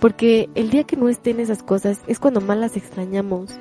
porque 0.00 0.48
el 0.54 0.70
día 0.70 0.84
que 0.84 0.96
no 0.96 1.08
estén 1.08 1.40
esas 1.40 1.62
cosas 1.62 2.02
es 2.06 2.18
cuando 2.18 2.40
más 2.40 2.58
las 2.58 2.76
extrañamos 2.76 3.58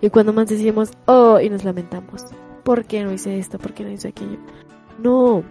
y 0.00 0.10
cuando 0.10 0.32
más 0.32 0.48
decimos, 0.48 0.90
oh, 1.06 1.40
y 1.40 1.48
nos 1.48 1.64
lamentamos. 1.64 2.24
¿Por 2.64 2.84
qué 2.84 3.02
no 3.02 3.12
hice 3.12 3.38
esto? 3.38 3.58
¿Por 3.58 3.72
qué 3.72 3.84
no 3.84 3.90
hice 3.90 4.08
aquello? 4.08 4.38
No. 5.02 5.42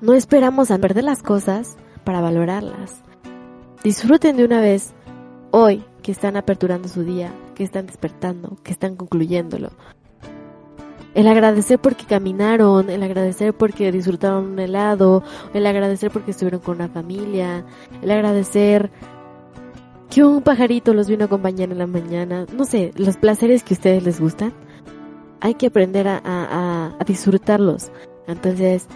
No 0.00 0.14
esperamos 0.14 0.70
a 0.70 0.78
perder 0.78 1.04
las 1.04 1.22
cosas 1.22 1.76
para 2.04 2.20
valorarlas. 2.20 3.02
Disfruten 3.82 4.36
de 4.36 4.44
una 4.44 4.60
vez 4.60 4.92
hoy 5.52 5.82
que 6.02 6.12
están 6.12 6.36
aperturando 6.36 6.86
su 6.86 7.02
día, 7.02 7.32
que 7.54 7.64
están 7.64 7.86
despertando, 7.86 8.58
que 8.62 8.72
están 8.72 8.94
concluyéndolo. 8.94 9.70
El 11.14 11.26
agradecer 11.26 11.78
porque 11.78 12.04
caminaron, 12.04 12.90
el 12.90 13.02
agradecer 13.02 13.54
porque 13.54 13.90
disfrutaron 13.90 14.52
un 14.52 14.58
helado, 14.58 15.22
el 15.54 15.66
agradecer 15.66 16.10
porque 16.10 16.32
estuvieron 16.32 16.60
con 16.60 16.76
una 16.76 16.88
familia, 16.88 17.64
el 18.02 18.10
agradecer 18.10 18.90
que 20.10 20.24
un 20.24 20.42
pajarito 20.42 20.92
los 20.92 21.08
vino 21.08 21.24
a 21.24 21.26
acompañar 21.26 21.72
en 21.72 21.78
la 21.78 21.86
mañana, 21.86 22.44
no 22.54 22.66
sé, 22.66 22.92
los 22.96 23.16
placeres 23.16 23.62
que 23.62 23.72
a 23.72 23.78
ustedes 23.78 24.02
les 24.04 24.20
gustan, 24.20 24.52
hay 25.40 25.54
que 25.54 25.68
aprender 25.68 26.06
a, 26.06 26.20
a, 26.22 26.96
a 26.98 27.04
disfrutarlos. 27.04 27.90
Entonces, 28.26 28.88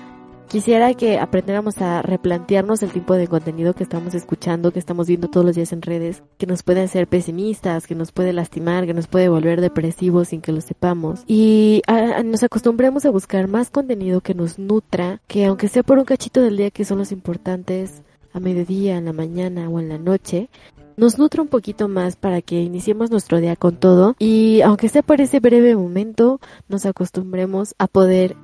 Quisiera 0.48 0.94
que 0.94 1.18
aprendiéramos 1.18 1.78
a 1.78 2.02
replantearnos 2.02 2.82
el 2.82 2.92
tipo 2.92 3.14
de 3.14 3.26
contenido 3.26 3.74
que 3.74 3.82
estamos 3.82 4.14
escuchando, 4.14 4.72
que 4.72 4.78
estamos 4.78 5.08
viendo 5.08 5.28
todos 5.28 5.44
los 5.44 5.56
días 5.56 5.72
en 5.72 5.82
redes, 5.82 6.22
que 6.38 6.46
nos 6.46 6.62
puede 6.62 6.82
hacer 6.82 7.08
pesimistas, 7.08 7.86
que 7.86 7.94
nos 7.94 8.12
puede 8.12 8.32
lastimar, 8.32 8.86
que 8.86 8.94
nos 8.94 9.08
puede 9.08 9.28
volver 9.28 9.60
depresivos 9.60 10.28
sin 10.28 10.40
que 10.40 10.52
lo 10.52 10.60
sepamos. 10.60 11.24
Y 11.26 11.82
nos 12.24 12.42
acostumbremos 12.42 13.04
a 13.04 13.10
buscar 13.10 13.48
más 13.48 13.70
contenido 13.70 14.20
que 14.20 14.34
nos 14.34 14.58
nutra, 14.58 15.20
que 15.26 15.46
aunque 15.46 15.68
sea 15.68 15.82
por 15.82 15.98
un 15.98 16.04
cachito 16.04 16.40
del 16.40 16.56
día 16.56 16.70
que 16.70 16.84
son 16.84 16.98
los 16.98 17.10
importantes, 17.10 18.02
a 18.32 18.40
mediodía, 18.40 18.98
en 18.98 19.06
la 19.06 19.12
mañana 19.12 19.68
o 19.68 19.78
en 19.78 19.88
la 19.88 19.96
noche, 19.96 20.50
nos 20.96 21.18
nutra 21.18 21.42
un 21.42 21.48
poquito 21.48 21.88
más 21.88 22.16
para 22.16 22.42
que 22.42 22.60
iniciemos 22.60 23.10
nuestro 23.10 23.40
día 23.40 23.56
con 23.56 23.76
todo 23.76 24.14
y 24.18 24.60
aunque 24.62 24.88
sea 24.88 25.02
por 25.02 25.20
ese 25.20 25.40
breve 25.40 25.74
momento, 25.74 26.40
nos 26.68 26.84
acostumbremos 26.84 27.74
a 27.78 27.86
poder 27.86 28.36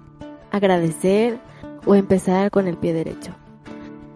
agradecer, 0.51 1.39
o 1.87 1.95
empezar 1.95 2.51
con 2.51 2.67
el 2.67 2.77
pie 2.77 2.93
derecho. 2.93 3.35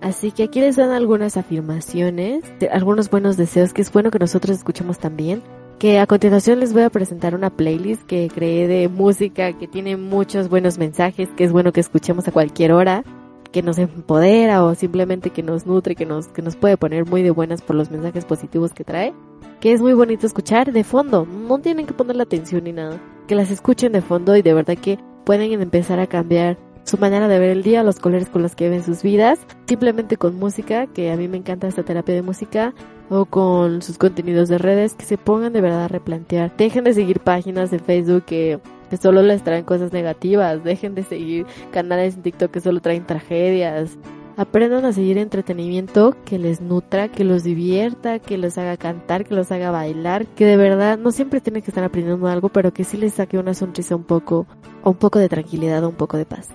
Así 0.05 0.33
que 0.33 0.43
aquí 0.43 0.61
les 0.61 0.77
dan 0.77 0.91
algunas 0.91 1.39
afirmaciones, 1.39 2.45
algunos 2.71 3.09
buenos 3.09 3.39
deseos 3.39 3.73
que 3.73 3.81
es 3.81 3.91
bueno 3.91 4.11
que 4.11 4.19
nosotros 4.19 4.59
escuchemos 4.59 4.99
también. 4.99 5.43
Que 5.79 5.99
a 5.99 6.07
continuación 6.07 6.61
les 6.61 6.75
voy 6.75 6.83
a 6.83 6.91
presentar 6.91 7.35
una 7.35 7.49
playlist 7.49 8.03
que 8.03 8.29
creé 8.33 8.69
de 8.69 8.89
música 8.89 9.55
que 9.55 9.67
tiene 9.67 9.97
muchos 9.97 10.51
buenos 10.51 10.77
mensajes, 10.77 11.31
que 11.31 11.45
es 11.45 11.53
bueno 11.53 11.73
que 11.73 11.81
escuchemos 11.81 12.29
a 12.29 12.33
cualquier 12.33 12.73
hora, 12.73 13.03
que 13.51 13.63
nos 13.63 13.79
empodera 13.79 14.63
o 14.63 14.75
simplemente 14.75 15.31
que 15.31 15.43
nos 15.43 15.65
nutre, 15.65 15.95
que 15.95 16.05
nos, 16.05 16.27
que 16.27 16.43
nos 16.43 16.57
puede 16.57 16.77
poner 16.77 17.07
muy 17.07 17.23
de 17.23 17.31
buenas 17.31 17.63
por 17.63 17.75
los 17.75 17.91
mensajes 17.91 18.27
positivos 18.27 18.75
que 18.75 18.85
trae. 18.85 19.15
Que 19.61 19.73
es 19.73 19.81
muy 19.81 19.95
bonito 19.95 20.27
escuchar 20.27 20.71
de 20.71 20.85
fondo, 20.85 21.25
no 21.25 21.61
tienen 21.61 21.87
que 21.87 21.95
ponerle 21.95 22.25
atención 22.25 22.65
ni 22.65 22.73
nada. 22.73 23.01
Que 23.27 23.35
las 23.35 23.51
escuchen 23.51 23.93
de 23.93 24.03
fondo 24.03 24.37
y 24.37 24.43
de 24.43 24.53
verdad 24.53 24.77
que 24.77 24.99
pueden 25.25 25.53
empezar 25.63 25.99
a 25.99 26.07
cambiar 26.07 26.59
su 26.85 26.99
manera 26.99 27.29
de 27.29 27.39
ver 27.39 27.51
el 27.51 27.63
día, 27.63 27.83
los 27.83 27.99
colores 27.99 28.29
con 28.29 28.43
los 28.43 28.55
que 28.55 28.69
ven 28.69 28.83
sus 28.83 29.03
vidas, 29.03 29.39
simplemente 29.67 30.19
con 30.19 30.39
música, 30.39 30.87
que 30.87 31.11
a 31.11 31.17
mí 31.17 31.29
me 31.29 31.39
encanta 31.39 31.67
esta 31.67 31.83
terapia 31.83 32.15
de 32.15 32.23
música, 32.23 32.75
o 33.09 33.25
con 33.25 33.81
sus 33.83 33.97
contenidos 33.97 34.49
de 34.49 34.59
redes, 34.59 34.95
que 34.95 35.07
se 35.07 35.17
pongan 35.17 35.55
de 35.55 35.63
verdad 35.63 35.85
a 35.85 35.89
replantear. 35.89 36.55
Dejen 36.57 36.85
de 36.85 36.93
seguir 36.93 37.21
páginas 37.21 37.71
de 37.71 37.79
Facebook 37.79 38.25
que, 38.25 38.61
solo 39.01 39.23
les 39.23 39.43
traen 39.43 39.65
cosas 39.65 39.93
negativas, 39.93 40.63
dejen 40.63 40.95
de 40.95 41.03
seguir 41.03 41.47
canales 41.73 42.17
en 42.17 42.23
TikTok 42.23 42.51
que 42.51 42.61
solo 42.61 42.81
traen 42.81 43.07
tragedias. 43.07 43.97
Aprendan 44.37 44.85
a 44.85 44.93
seguir 44.93 45.17
entretenimiento 45.17 46.17
que 46.25 46.39
les 46.39 46.61
nutra, 46.61 47.09
que 47.09 47.25
los 47.25 47.45
divierta, 47.45 48.19
que 48.19 48.37
los 48.37 48.59
haga 48.59 48.77
cantar, 48.77 49.25
que 49.25 49.35
los 49.35 49.51
haga 49.53 49.71
bailar, 49.71 50.27
que 50.27 50.45
de 50.45 50.57
verdad 50.57 50.99
no 50.99 51.13
siempre 51.13 51.41
tienen 51.41 51.63
que 51.63 51.71
estar 51.71 51.85
aprendiendo 51.85 52.27
algo, 52.27 52.49
pero 52.51 52.73
que 52.75 52.85
sí 52.85 52.97
les 52.97 53.15
saque 53.15 53.39
una 53.39 53.55
sonrisa 53.55 53.97
un 53.97 54.05
poco, 54.05 54.47
un 54.83 54.95
poco 54.95 55.19
de 55.19 55.29
tranquilidad 55.29 55.85
un 55.85 55.95
poco 55.95 56.17
de 56.17 56.27
paz 56.27 56.49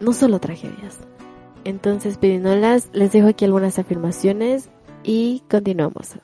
no 0.00 0.12
solo 0.12 0.38
tragedias. 0.40 0.98
Entonces, 1.64 2.18
Pirinolas, 2.18 2.90
les 2.92 3.12
dejo 3.12 3.28
aquí 3.28 3.44
algunas 3.44 3.78
afirmaciones 3.78 4.70
y 5.02 5.42
continuamos. 5.48 6.16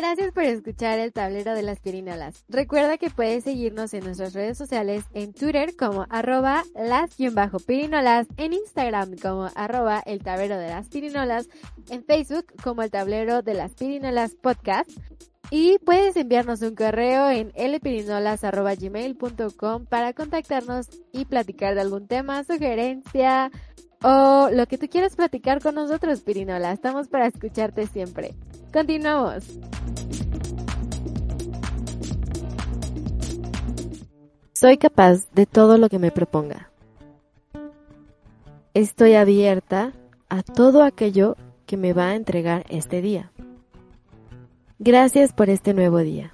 Gracias 0.00 0.32
por 0.32 0.44
escuchar 0.44 0.98
el 0.98 1.12
tablero 1.12 1.54
de 1.54 1.62
las 1.62 1.78
pirinolas. 1.80 2.44
Recuerda 2.48 2.96
que 2.96 3.10
puedes 3.10 3.44
seguirnos 3.44 3.92
en 3.92 4.02
nuestras 4.04 4.32
redes 4.32 4.56
sociales 4.56 5.04
en 5.12 5.34
Twitter 5.34 5.76
como 5.76 6.06
arroba 6.08 6.64
las-pirinolas, 6.74 8.26
en 8.38 8.54
Instagram 8.54 9.16
como 9.20 9.50
arroba 9.54 10.02
el 10.06 10.22
tablero 10.22 10.56
de 10.56 10.68
las 10.68 10.88
pirinolas, 10.88 11.48
en 11.90 12.02
Facebook 12.02 12.46
como 12.64 12.82
el 12.82 12.90
tablero 12.90 13.42
de 13.42 13.52
las 13.52 13.72
pirinolas 13.72 14.34
podcast 14.36 14.90
y 15.50 15.78
puedes 15.78 16.16
enviarnos 16.16 16.62
un 16.62 16.76
correo 16.76 17.28
en 17.28 17.52
lpirinolas.gmail.com 17.56 19.86
para 19.86 20.12
contactarnos 20.12 20.86
y 21.12 21.24
platicar 21.24 21.74
de 21.74 21.80
algún 21.80 22.06
tema, 22.06 22.44
sugerencia 22.44 23.50
o 24.02 24.48
lo 24.52 24.66
que 24.66 24.78
tú 24.78 24.86
quieras 24.88 25.16
platicar 25.16 25.60
con 25.60 25.74
nosotros, 25.74 26.20
Pirinola. 26.20 26.70
Estamos 26.72 27.08
para 27.08 27.26
escucharte 27.26 27.88
siempre. 27.88 28.36
Continuamos. 28.72 29.42
Soy 34.52 34.78
capaz 34.78 35.28
de 35.32 35.46
todo 35.46 35.78
lo 35.78 35.88
que 35.88 35.98
me 35.98 36.12
proponga. 36.12 36.70
Estoy 38.72 39.14
abierta 39.14 39.94
a 40.28 40.42
todo 40.42 40.84
aquello 40.84 41.36
que 41.66 41.76
me 41.76 41.92
va 41.92 42.10
a 42.10 42.14
entregar 42.14 42.64
este 42.68 43.02
día. 43.02 43.32
Gracias 44.82 45.34
por 45.34 45.50
este 45.50 45.74
nuevo 45.74 45.98
día. 45.98 46.30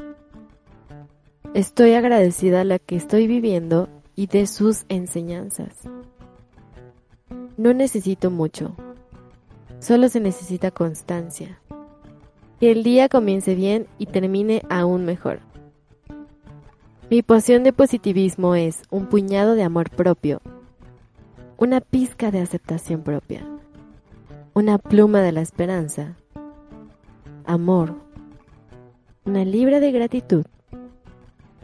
Estoy 1.53 1.95
agradecida 1.95 2.61
a 2.61 2.65
la 2.65 2.79
que 2.79 2.95
estoy 2.95 3.27
viviendo 3.27 3.89
y 4.15 4.29
de 4.29 4.47
sus 4.47 4.85
enseñanzas. 4.89 5.75
No 7.57 7.75
necesito 7.75 8.31
mucho, 8.31 8.77
solo 9.81 10.09
se 10.09 10.21
necesita 10.21 10.71
constancia. 10.71 11.61
Que 12.61 12.71
el 12.71 12.85
día 12.85 13.09
comience 13.09 13.57
bien 13.57 13.89
y 13.99 14.07
termine 14.07 14.63
aún 14.71 15.05
mejor. 15.05 15.41
Mi 17.11 17.23
poción 17.23 17.65
de 17.65 17.73
positivismo 17.73 18.55
es 18.55 18.83
un 18.91 19.07
puñado 19.07 19.57
de 19.57 19.65
amor 19.65 19.91
propio, 19.91 20.41
una 21.57 21.81
pizca 21.81 22.31
de 22.31 22.43
aceptación 22.43 23.03
propia, 23.03 23.45
una 24.55 24.79
pluma 24.79 25.21
de 25.21 25.33
la 25.33 25.41
esperanza, 25.41 26.15
amor, 27.45 28.06
una 29.27 29.45
libra 29.45 29.81
de 29.81 29.91
gratitud, 29.91 30.45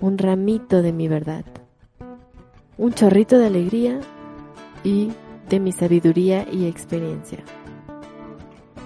un 0.00 0.18
ramito 0.18 0.82
de 0.82 0.92
mi 0.92 1.06
verdad, 1.06 1.44
un 2.76 2.92
chorrito 2.92 3.38
de 3.38 3.46
alegría 3.46 4.00
y 4.82 5.12
de 5.48 5.60
mi 5.60 5.70
sabiduría 5.70 6.44
y 6.50 6.66
experiencia. 6.66 7.38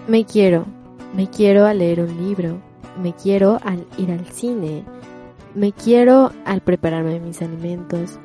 Me 0.09 0.26
quiero, 0.26 0.66
me 1.14 1.30
quiero 1.30 1.64
al 1.64 1.78
leer 1.78 2.02
un 2.02 2.18
libro, 2.23 2.61
me 3.02 3.14
quiero 3.14 3.59
al 3.64 3.87
ir 3.97 4.12
al 4.12 4.26
cine, 4.26 4.85
me 5.54 5.73
quiero 5.73 6.33
al 6.45 6.61
prepararme 6.61 7.18
mis 7.18 7.40
alimentos, 7.40 8.18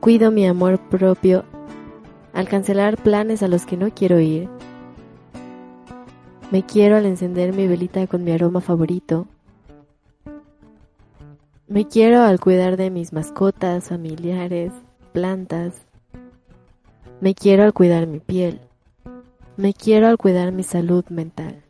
cuido 0.00 0.30
mi 0.30 0.46
amor 0.46 0.78
propio 0.90 1.44
al 2.34 2.46
cancelar 2.46 2.98
planes 2.98 3.42
a 3.42 3.48
los 3.48 3.64
que 3.64 3.78
no 3.78 3.88
quiero 3.88 4.20
ir, 4.20 4.50
me 6.50 6.62
quiero 6.62 6.96
al 6.96 7.06
encender 7.06 7.54
mi 7.54 7.66
velita 7.66 8.06
con 8.06 8.22
mi 8.22 8.32
aroma 8.32 8.60
favorito, 8.60 9.26
me 11.68 11.88
quiero 11.88 12.22
al 12.22 12.38
cuidar 12.38 12.76
de 12.76 12.90
mis 12.90 13.12
mascotas, 13.12 13.88
familiares, 13.88 14.72
plantas, 15.12 15.74
me 17.20 17.34
quiero 17.34 17.64
al 17.64 17.72
cuidar 17.72 18.06
mi 18.06 18.20
piel, 18.20 18.60
me 19.56 19.74
quiero 19.74 20.06
al 20.06 20.16
cuidar 20.16 20.52
mi 20.52 20.62
salud 20.62 21.04
mental. 21.08 21.62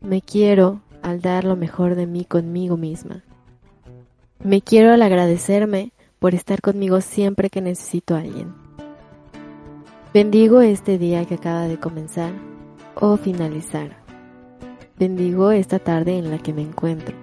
Me 0.00 0.20
quiero 0.20 0.82
al 1.00 1.20
dar 1.20 1.44
lo 1.44 1.56
mejor 1.56 1.94
de 1.94 2.06
mí 2.06 2.24
conmigo 2.24 2.76
misma. 2.76 3.22
Me 4.42 4.60
quiero 4.60 4.92
al 4.92 5.02
agradecerme 5.02 5.92
por 6.18 6.34
estar 6.34 6.60
conmigo 6.60 7.00
siempre 7.00 7.50
que 7.50 7.60
necesito 7.60 8.14
a 8.14 8.18
alguien. 8.18 8.52
Bendigo 10.12 10.60
este 10.60 10.98
día 10.98 11.24
que 11.24 11.34
acaba 11.34 11.66
de 11.66 11.78
comenzar 11.78 12.32
o 12.94 13.16
finalizar. 13.16 13.96
Bendigo 14.98 15.50
esta 15.50 15.78
tarde 15.78 16.18
en 16.18 16.30
la 16.30 16.38
que 16.38 16.52
me 16.52 16.62
encuentro. 16.62 17.21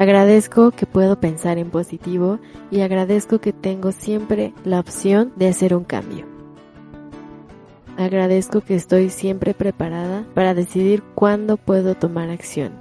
Agradezco 0.00 0.70
que 0.70 0.86
puedo 0.86 1.20
pensar 1.20 1.58
en 1.58 1.68
positivo 1.68 2.38
y 2.70 2.80
agradezco 2.80 3.38
que 3.38 3.52
tengo 3.52 3.92
siempre 3.92 4.54
la 4.64 4.80
opción 4.80 5.30
de 5.36 5.48
hacer 5.48 5.74
un 5.74 5.84
cambio. 5.84 6.24
Agradezco 7.98 8.62
que 8.62 8.76
estoy 8.76 9.10
siempre 9.10 9.52
preparada 9.52 10.24
para 10.32 10.54
decidir 10.54 11.02
cuándo 11.14 11.58
puedo 11.58 11.96
tomar 11.96 12.30
acción. 12.30 12.72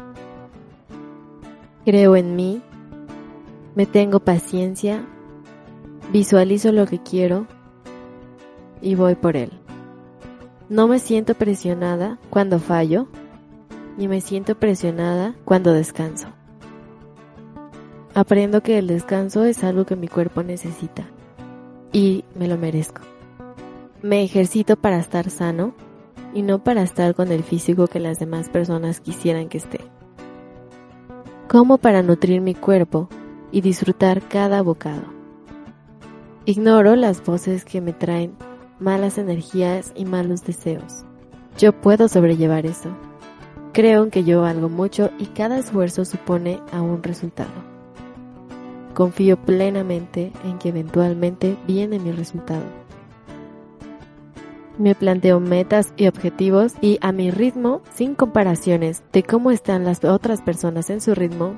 Creo 1.83 2.15
en 2.15 2.37
mí, 2.37 2.61
me 3.75 3.85
tengo 3.85 4.21
paciencia, 4.21 5.03
visualizo 6.13 6.71
lo 6.71 6.85
que 6.85 6.99
quiero 6.99 7.47
y 8.81 8.95
voy 8.95 9.15
por 9.15 9.35
él. 9.35 9.51
No 10.69 10.87
me 10.87 10.99
siento 10.99 11.33
presionada 11.33 12.17
cuando 12.29 12.59
fallo, 12.59 13.07
ni 13.97 14.07
me 14.07 14.21
siento 14.21 14.55
presionada 14.55 15.35
cuando 15.43 15.73
descanso. 15.73 16.38
Aprendo 18.19 18.61
que 18.61 18.77
el 18.77 18.87
descanso 18.87 19.45
es 19.45 19.63
algo 19.63 19.85
que 19.85 19.95
mi 19.95 20.09
cuerpo 20.09 20.43
necesita 20.43 21.05
y 21.93 22.25
me 22.35 22.49
lo 22.49 22.57
merezco. 22.57 23.01
Me 24.01 24.23
ejercito 24.23 24.75
para 24.75 24.99
estar 24.99 25.29
sano 25.29 25.73
y 26.33 26.41
no 26.41 26.61
para 26.61 26.81
estar 26.81 27.15
con 27.15 27.31
el 27.31 27.43
físico 27.43 27.87
que 27.87 28.01
las 28.01 28.19
demás 28.19 28.49
personas 28.49 28.99
quisieran 28.99 29.47
que 29.47 29.59
esté. 29.59 29.79
Como 31.47 31.77
para 31.77 32.03
nutrir 32.03 32.41
mi 32.41 32.55
cuerpo 32.55 33.07
y 33.53 33.61
disfrutar 33.61 34.21
cada 34.27 34.61
bocado. 34.63 35.03
Ignoro 36.43 36.97
las 36.97 37.23
voces 37.23 37.63
que 37.63 37.79
me 37.79 37.93
traen 37.93 38.33
malas 38.81 39.17
energías 39.17 39.93
y 39.95 40.03
malos 40.03 40.43
deseos. 40.43 41.05
Yo 41.57 41.71
puedo 41.71 42.09
sobrellevar 42.09 42.65
eso. 42.65 42.89
Creo 43.71 44.03
en 44.03 44.11
que 44.11 44.25
yo 44.25 44.41
valgo 44.41 44.67
mucho 44.67 45.09
y 45.19 45.27
cada 45.27 45.57
esfuerzo 45.57 46.03
supone 46.03 46.59
a 46.73 46.81
un 46.81 47.01
resultado. 47.01 47.78
Confío 48.99 49.37
plenamente 49.37 50.31
en 50.43 50.59
que 50.59 50.69
eventualmente 50.69 51.55
viene 51.65 51.97
mi 51.97 52.11
resultado 52.11 52.65
me 54.79 54.95
planteo 54.95 55.39
metas 55.41 55.93
y 55.97 56.07
objetivos 56.07 56.73
y 56.81 56.97
a 57.01 57.11
mi 57.11 57.31
ritmo, 57.31 57.81
sin 57.93 58.15
comparaciones 58.15 59.03
de 59.11 59.23
cómo 59.23 59.51
están 59.51 59.83
las 59.83 60.03
otras 60.05 60.41
personas 60.41 60.89
en 60.89 61.01
su 61.01 61.13
ritmo, 61.13 61.53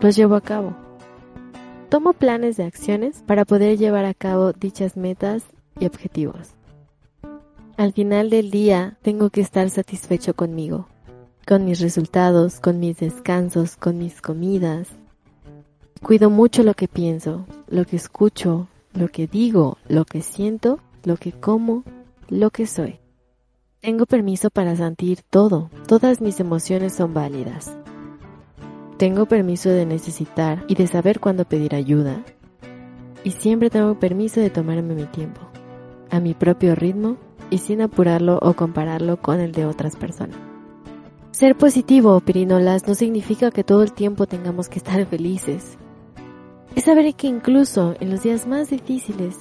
los 0.00 0.16
llevo 0.16 0.34
a 0.34 0.40
cabo. 0.40 0.74
Tomo 1.88 2.12
planes 2.12 2.56
de 2.56 2.64
acciones 2.64 3.22
para 3.26 3.44
poder 3.44 3.78
llevar 3.78 4.04
a 4.04 4.14
cabo 4.14 4.52
dichas 4.52 4.96
metas 4.96 5.44
y 5.78 5.86
objetivos. 5.86 6.54
Al 7.76 7.92
final 7.92 8.28
del 8.28 8.50
día 8.50 8.98
tengo 9.02 9.30
que 9.30 9.40
estar 9.40 9.70
satisfecho 9.70 10.34
conmigo, 10.34 10.88
con 11.46 11.64
mis 11.64 11.80
resultados, 11.80 12.58
con 12.58 12.80
mis 12.80 12.98
descansos, 12.98 13.76
con 13.76 13.98
mis 13.98 14.20
comidas. 14.20 14.88
Cuido 16.02 16.30
mucho 16.30 16.62
lo 16.62 16.74
que 16.74 16.88
pienso, 16.88 17.46
lo 17.68 17.84
que 17.84 17.96
escucho, 17.96 18.68
lo 18.94 19.08
que 19.08 19.26
digo, 19.26 19.78
lo 19.86 20.04
que 20.04 20.22
siento, 20.22 20.80
lo 21.04 21.16
que 21.16 21.32
como 21.32 21.84
lo 22.28 22.50
que 22.50 22.66
soy. 22.66 22.98
Tengo 23.80 24.06
permiso 24.06 24.50
para 24.50 24.76
sentir 24.76 25.20
todo, 25.28 25.70
todas 25.86 26.20
mis 26.20 26.40
emociones 26.40 26.94
son 26.94 27.12
válidas. 27.12 27.76
Tengo 28.96 29.26
permiso 29.26 29.70
de 29.70 29.86
necesitar 29.86 30.64
y 30.68 30.74
de 30.74 30.86
saber 30.86 31.20
cuándo 31.20 31.44
pedir 31.44 31.74
ayuda. 31.74 32.22
Y 33.24 33.32
siempre 33.32 33.70
tengo 33.70 33.98
permiso 33.98 34.40
de 34.40 34.50
tomarme 34.50 34.94
mi 34.94 35.04
tiempo, 35.04 35.40
a 36.10 36.20
mi 36.20 36.34
propio 36.34 36.74
ritmo 36.74 37.16
y 37.50 37.58
sin 37.58 37.82
apurarlo 37.82 38.38
o 38.42 38.54
compararlo 38.54 39.18
con 39.18 39.40
el 39.40 39.52
de 39.52 39.66
otras 39.66 39.96
personas. 39.96 40.36
Ser 41.30 41.56
positivo, 41.56 42.20
pirinolas, 42.20 42.86
no 42.86 42.94
significa 42.94 43.50
que 43.50 43.64
todo 43.64 43.82
el 43.82 43.92
tiempo 43.92 44.26
tengamos 44.26 44.68
que 44.68 44.78
estar 44.78 45.04
felices. 45.10 45.78
Es 46.76 46.84
saber 46.84 47.14
que 47.14 47.26
incluso 47.26 47.94
en 48.00 48.10
los 48.10 48.22
días 48.22 48.46
más 48.46 48.70
difíciles, 48.70 49.36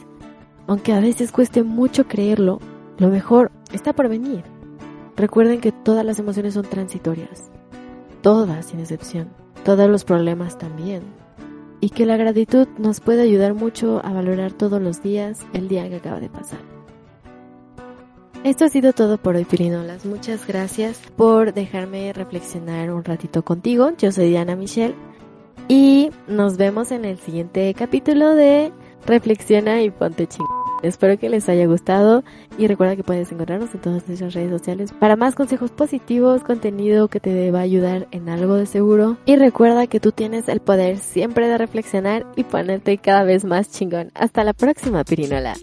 aunque 0.68 0.94
a 0.94 1.00
veces 1.00 1.32
cueste 1.32 1.64
mucho 1.64 2.08
creerlo, 2.08 2.60
lo 2.98 3.10
mejor 3.10 3.52
está 3.72 3.94
por 3.94 4.10
venir. 4.10 4.44
Recuerden 5.16 5.62
que 5.62 5.72
todas 5.72 6.06
las 6.06 6.20
emociones 6.20 6.54
son 6.54 6.66
transitorias. 6.66 7.52
Todas, 8.22 8.68
sin 8.68 8.80
excepción. 8.80 9.30
Todos 9.64 9.90
los 9.90 10.04
problemas 10.04 10.58
también. 10.58 11.02
Y 11.82 11.90
que 11.90 12.06
la 12.06 12.18
gratitud 12.18 12.68
nos 12.78 13.00
puede 13.00 13.22
ayudar 13.22 13.54
mucho 13.54 14.02
a 14.04 14.12
valorar 14.12 14.52
todos 14.52 14.82
los 14.82 15.02
días 15.02 15.46
el 15.54 15.68
día 15.68 15.88
que 15.90 15.98
acaba 15.98 16.20
de 16.20 16.30
pasar. 16.30 16.60
Esto 18.44 18.66
ha 18.66 18.70
sido 18.70 18.94
todo 18.94 19.18
por 19.18 19.36
hoy, 19.36 19.44
Pirinolas. 19.44 20.06
Muchas 20.06 20.48
gracias 20.48 21.00
por 21.18 21.54
dejarme 21.54 22.14
reflexionar 22.14 22.92
un 22.92 23.04
ratito 23.04 23.44
contigo. 23.44 23.92
Yo 23.98 24.14
soy 24.14 24.30
Diana 24.30 24.56
Michelle. 24.56 24.96
Y 25.72 26.10
nos 26.28 26.58
vemos 26.58 26.92
en 26.92 27.06
el 27.06 27.20
siguiente 27.20 27.72
capítulo 27.76 28.34
de 28.34 28.74
Reflexiona 29.06 29.84
y 29.84 29.92
ponte 29.92 30.26
chingón. 30.26 30.50
Espero 30.82 31.20
que 31.20 31.30
les 31.30 31.48
haya 31.48 31.68
gustado 31.68 32.24
y 32.58 32.66
recuerda 32.66 32.96
que 32.96 33.04
puedes 33.04 33.32
encontrarnos 33.32 33.76
en 33.76 33.82
todas 33.82 34.08
nuestras 34.08 34.34
redes 34.34 34.50
sociales 34.50 34.92
para 35.00 35.16
más 35.16 35.36
consejos 35.36 35.70
positivos, 35.70 36.42
contenido 36.42 37.08
que 37.08 37.20
te 37.20 37.52
va 37.52 37.60
a 37.60 37.64
ayudar 37.64 38.08
en 38.10 38.30
algo 38.30 38.56
de 38.56 38.66
seguro. 38.66 39.18
Y 39.26 39.36
recuerda 39.36 39.86
que 39.86 40.00
tú 40.00 40.12
tienes 40.12 40.50
el 40.50 40.60
poder 40.60 40.98
siempre 40.98 41.48
de 41.48 41.60
reflexionar 41.60 42.26
y 42.36 42.46
ponerte 42.46 42.98
cada 42.98 43.24
vez 43.24 43.46
más 43.46 43.70
chingón. 43.70 44.10
Hasta 44.16 44.44
la 44.44 44.54
próxima, 44.54 45.04
Pirinola. 45.04 45.54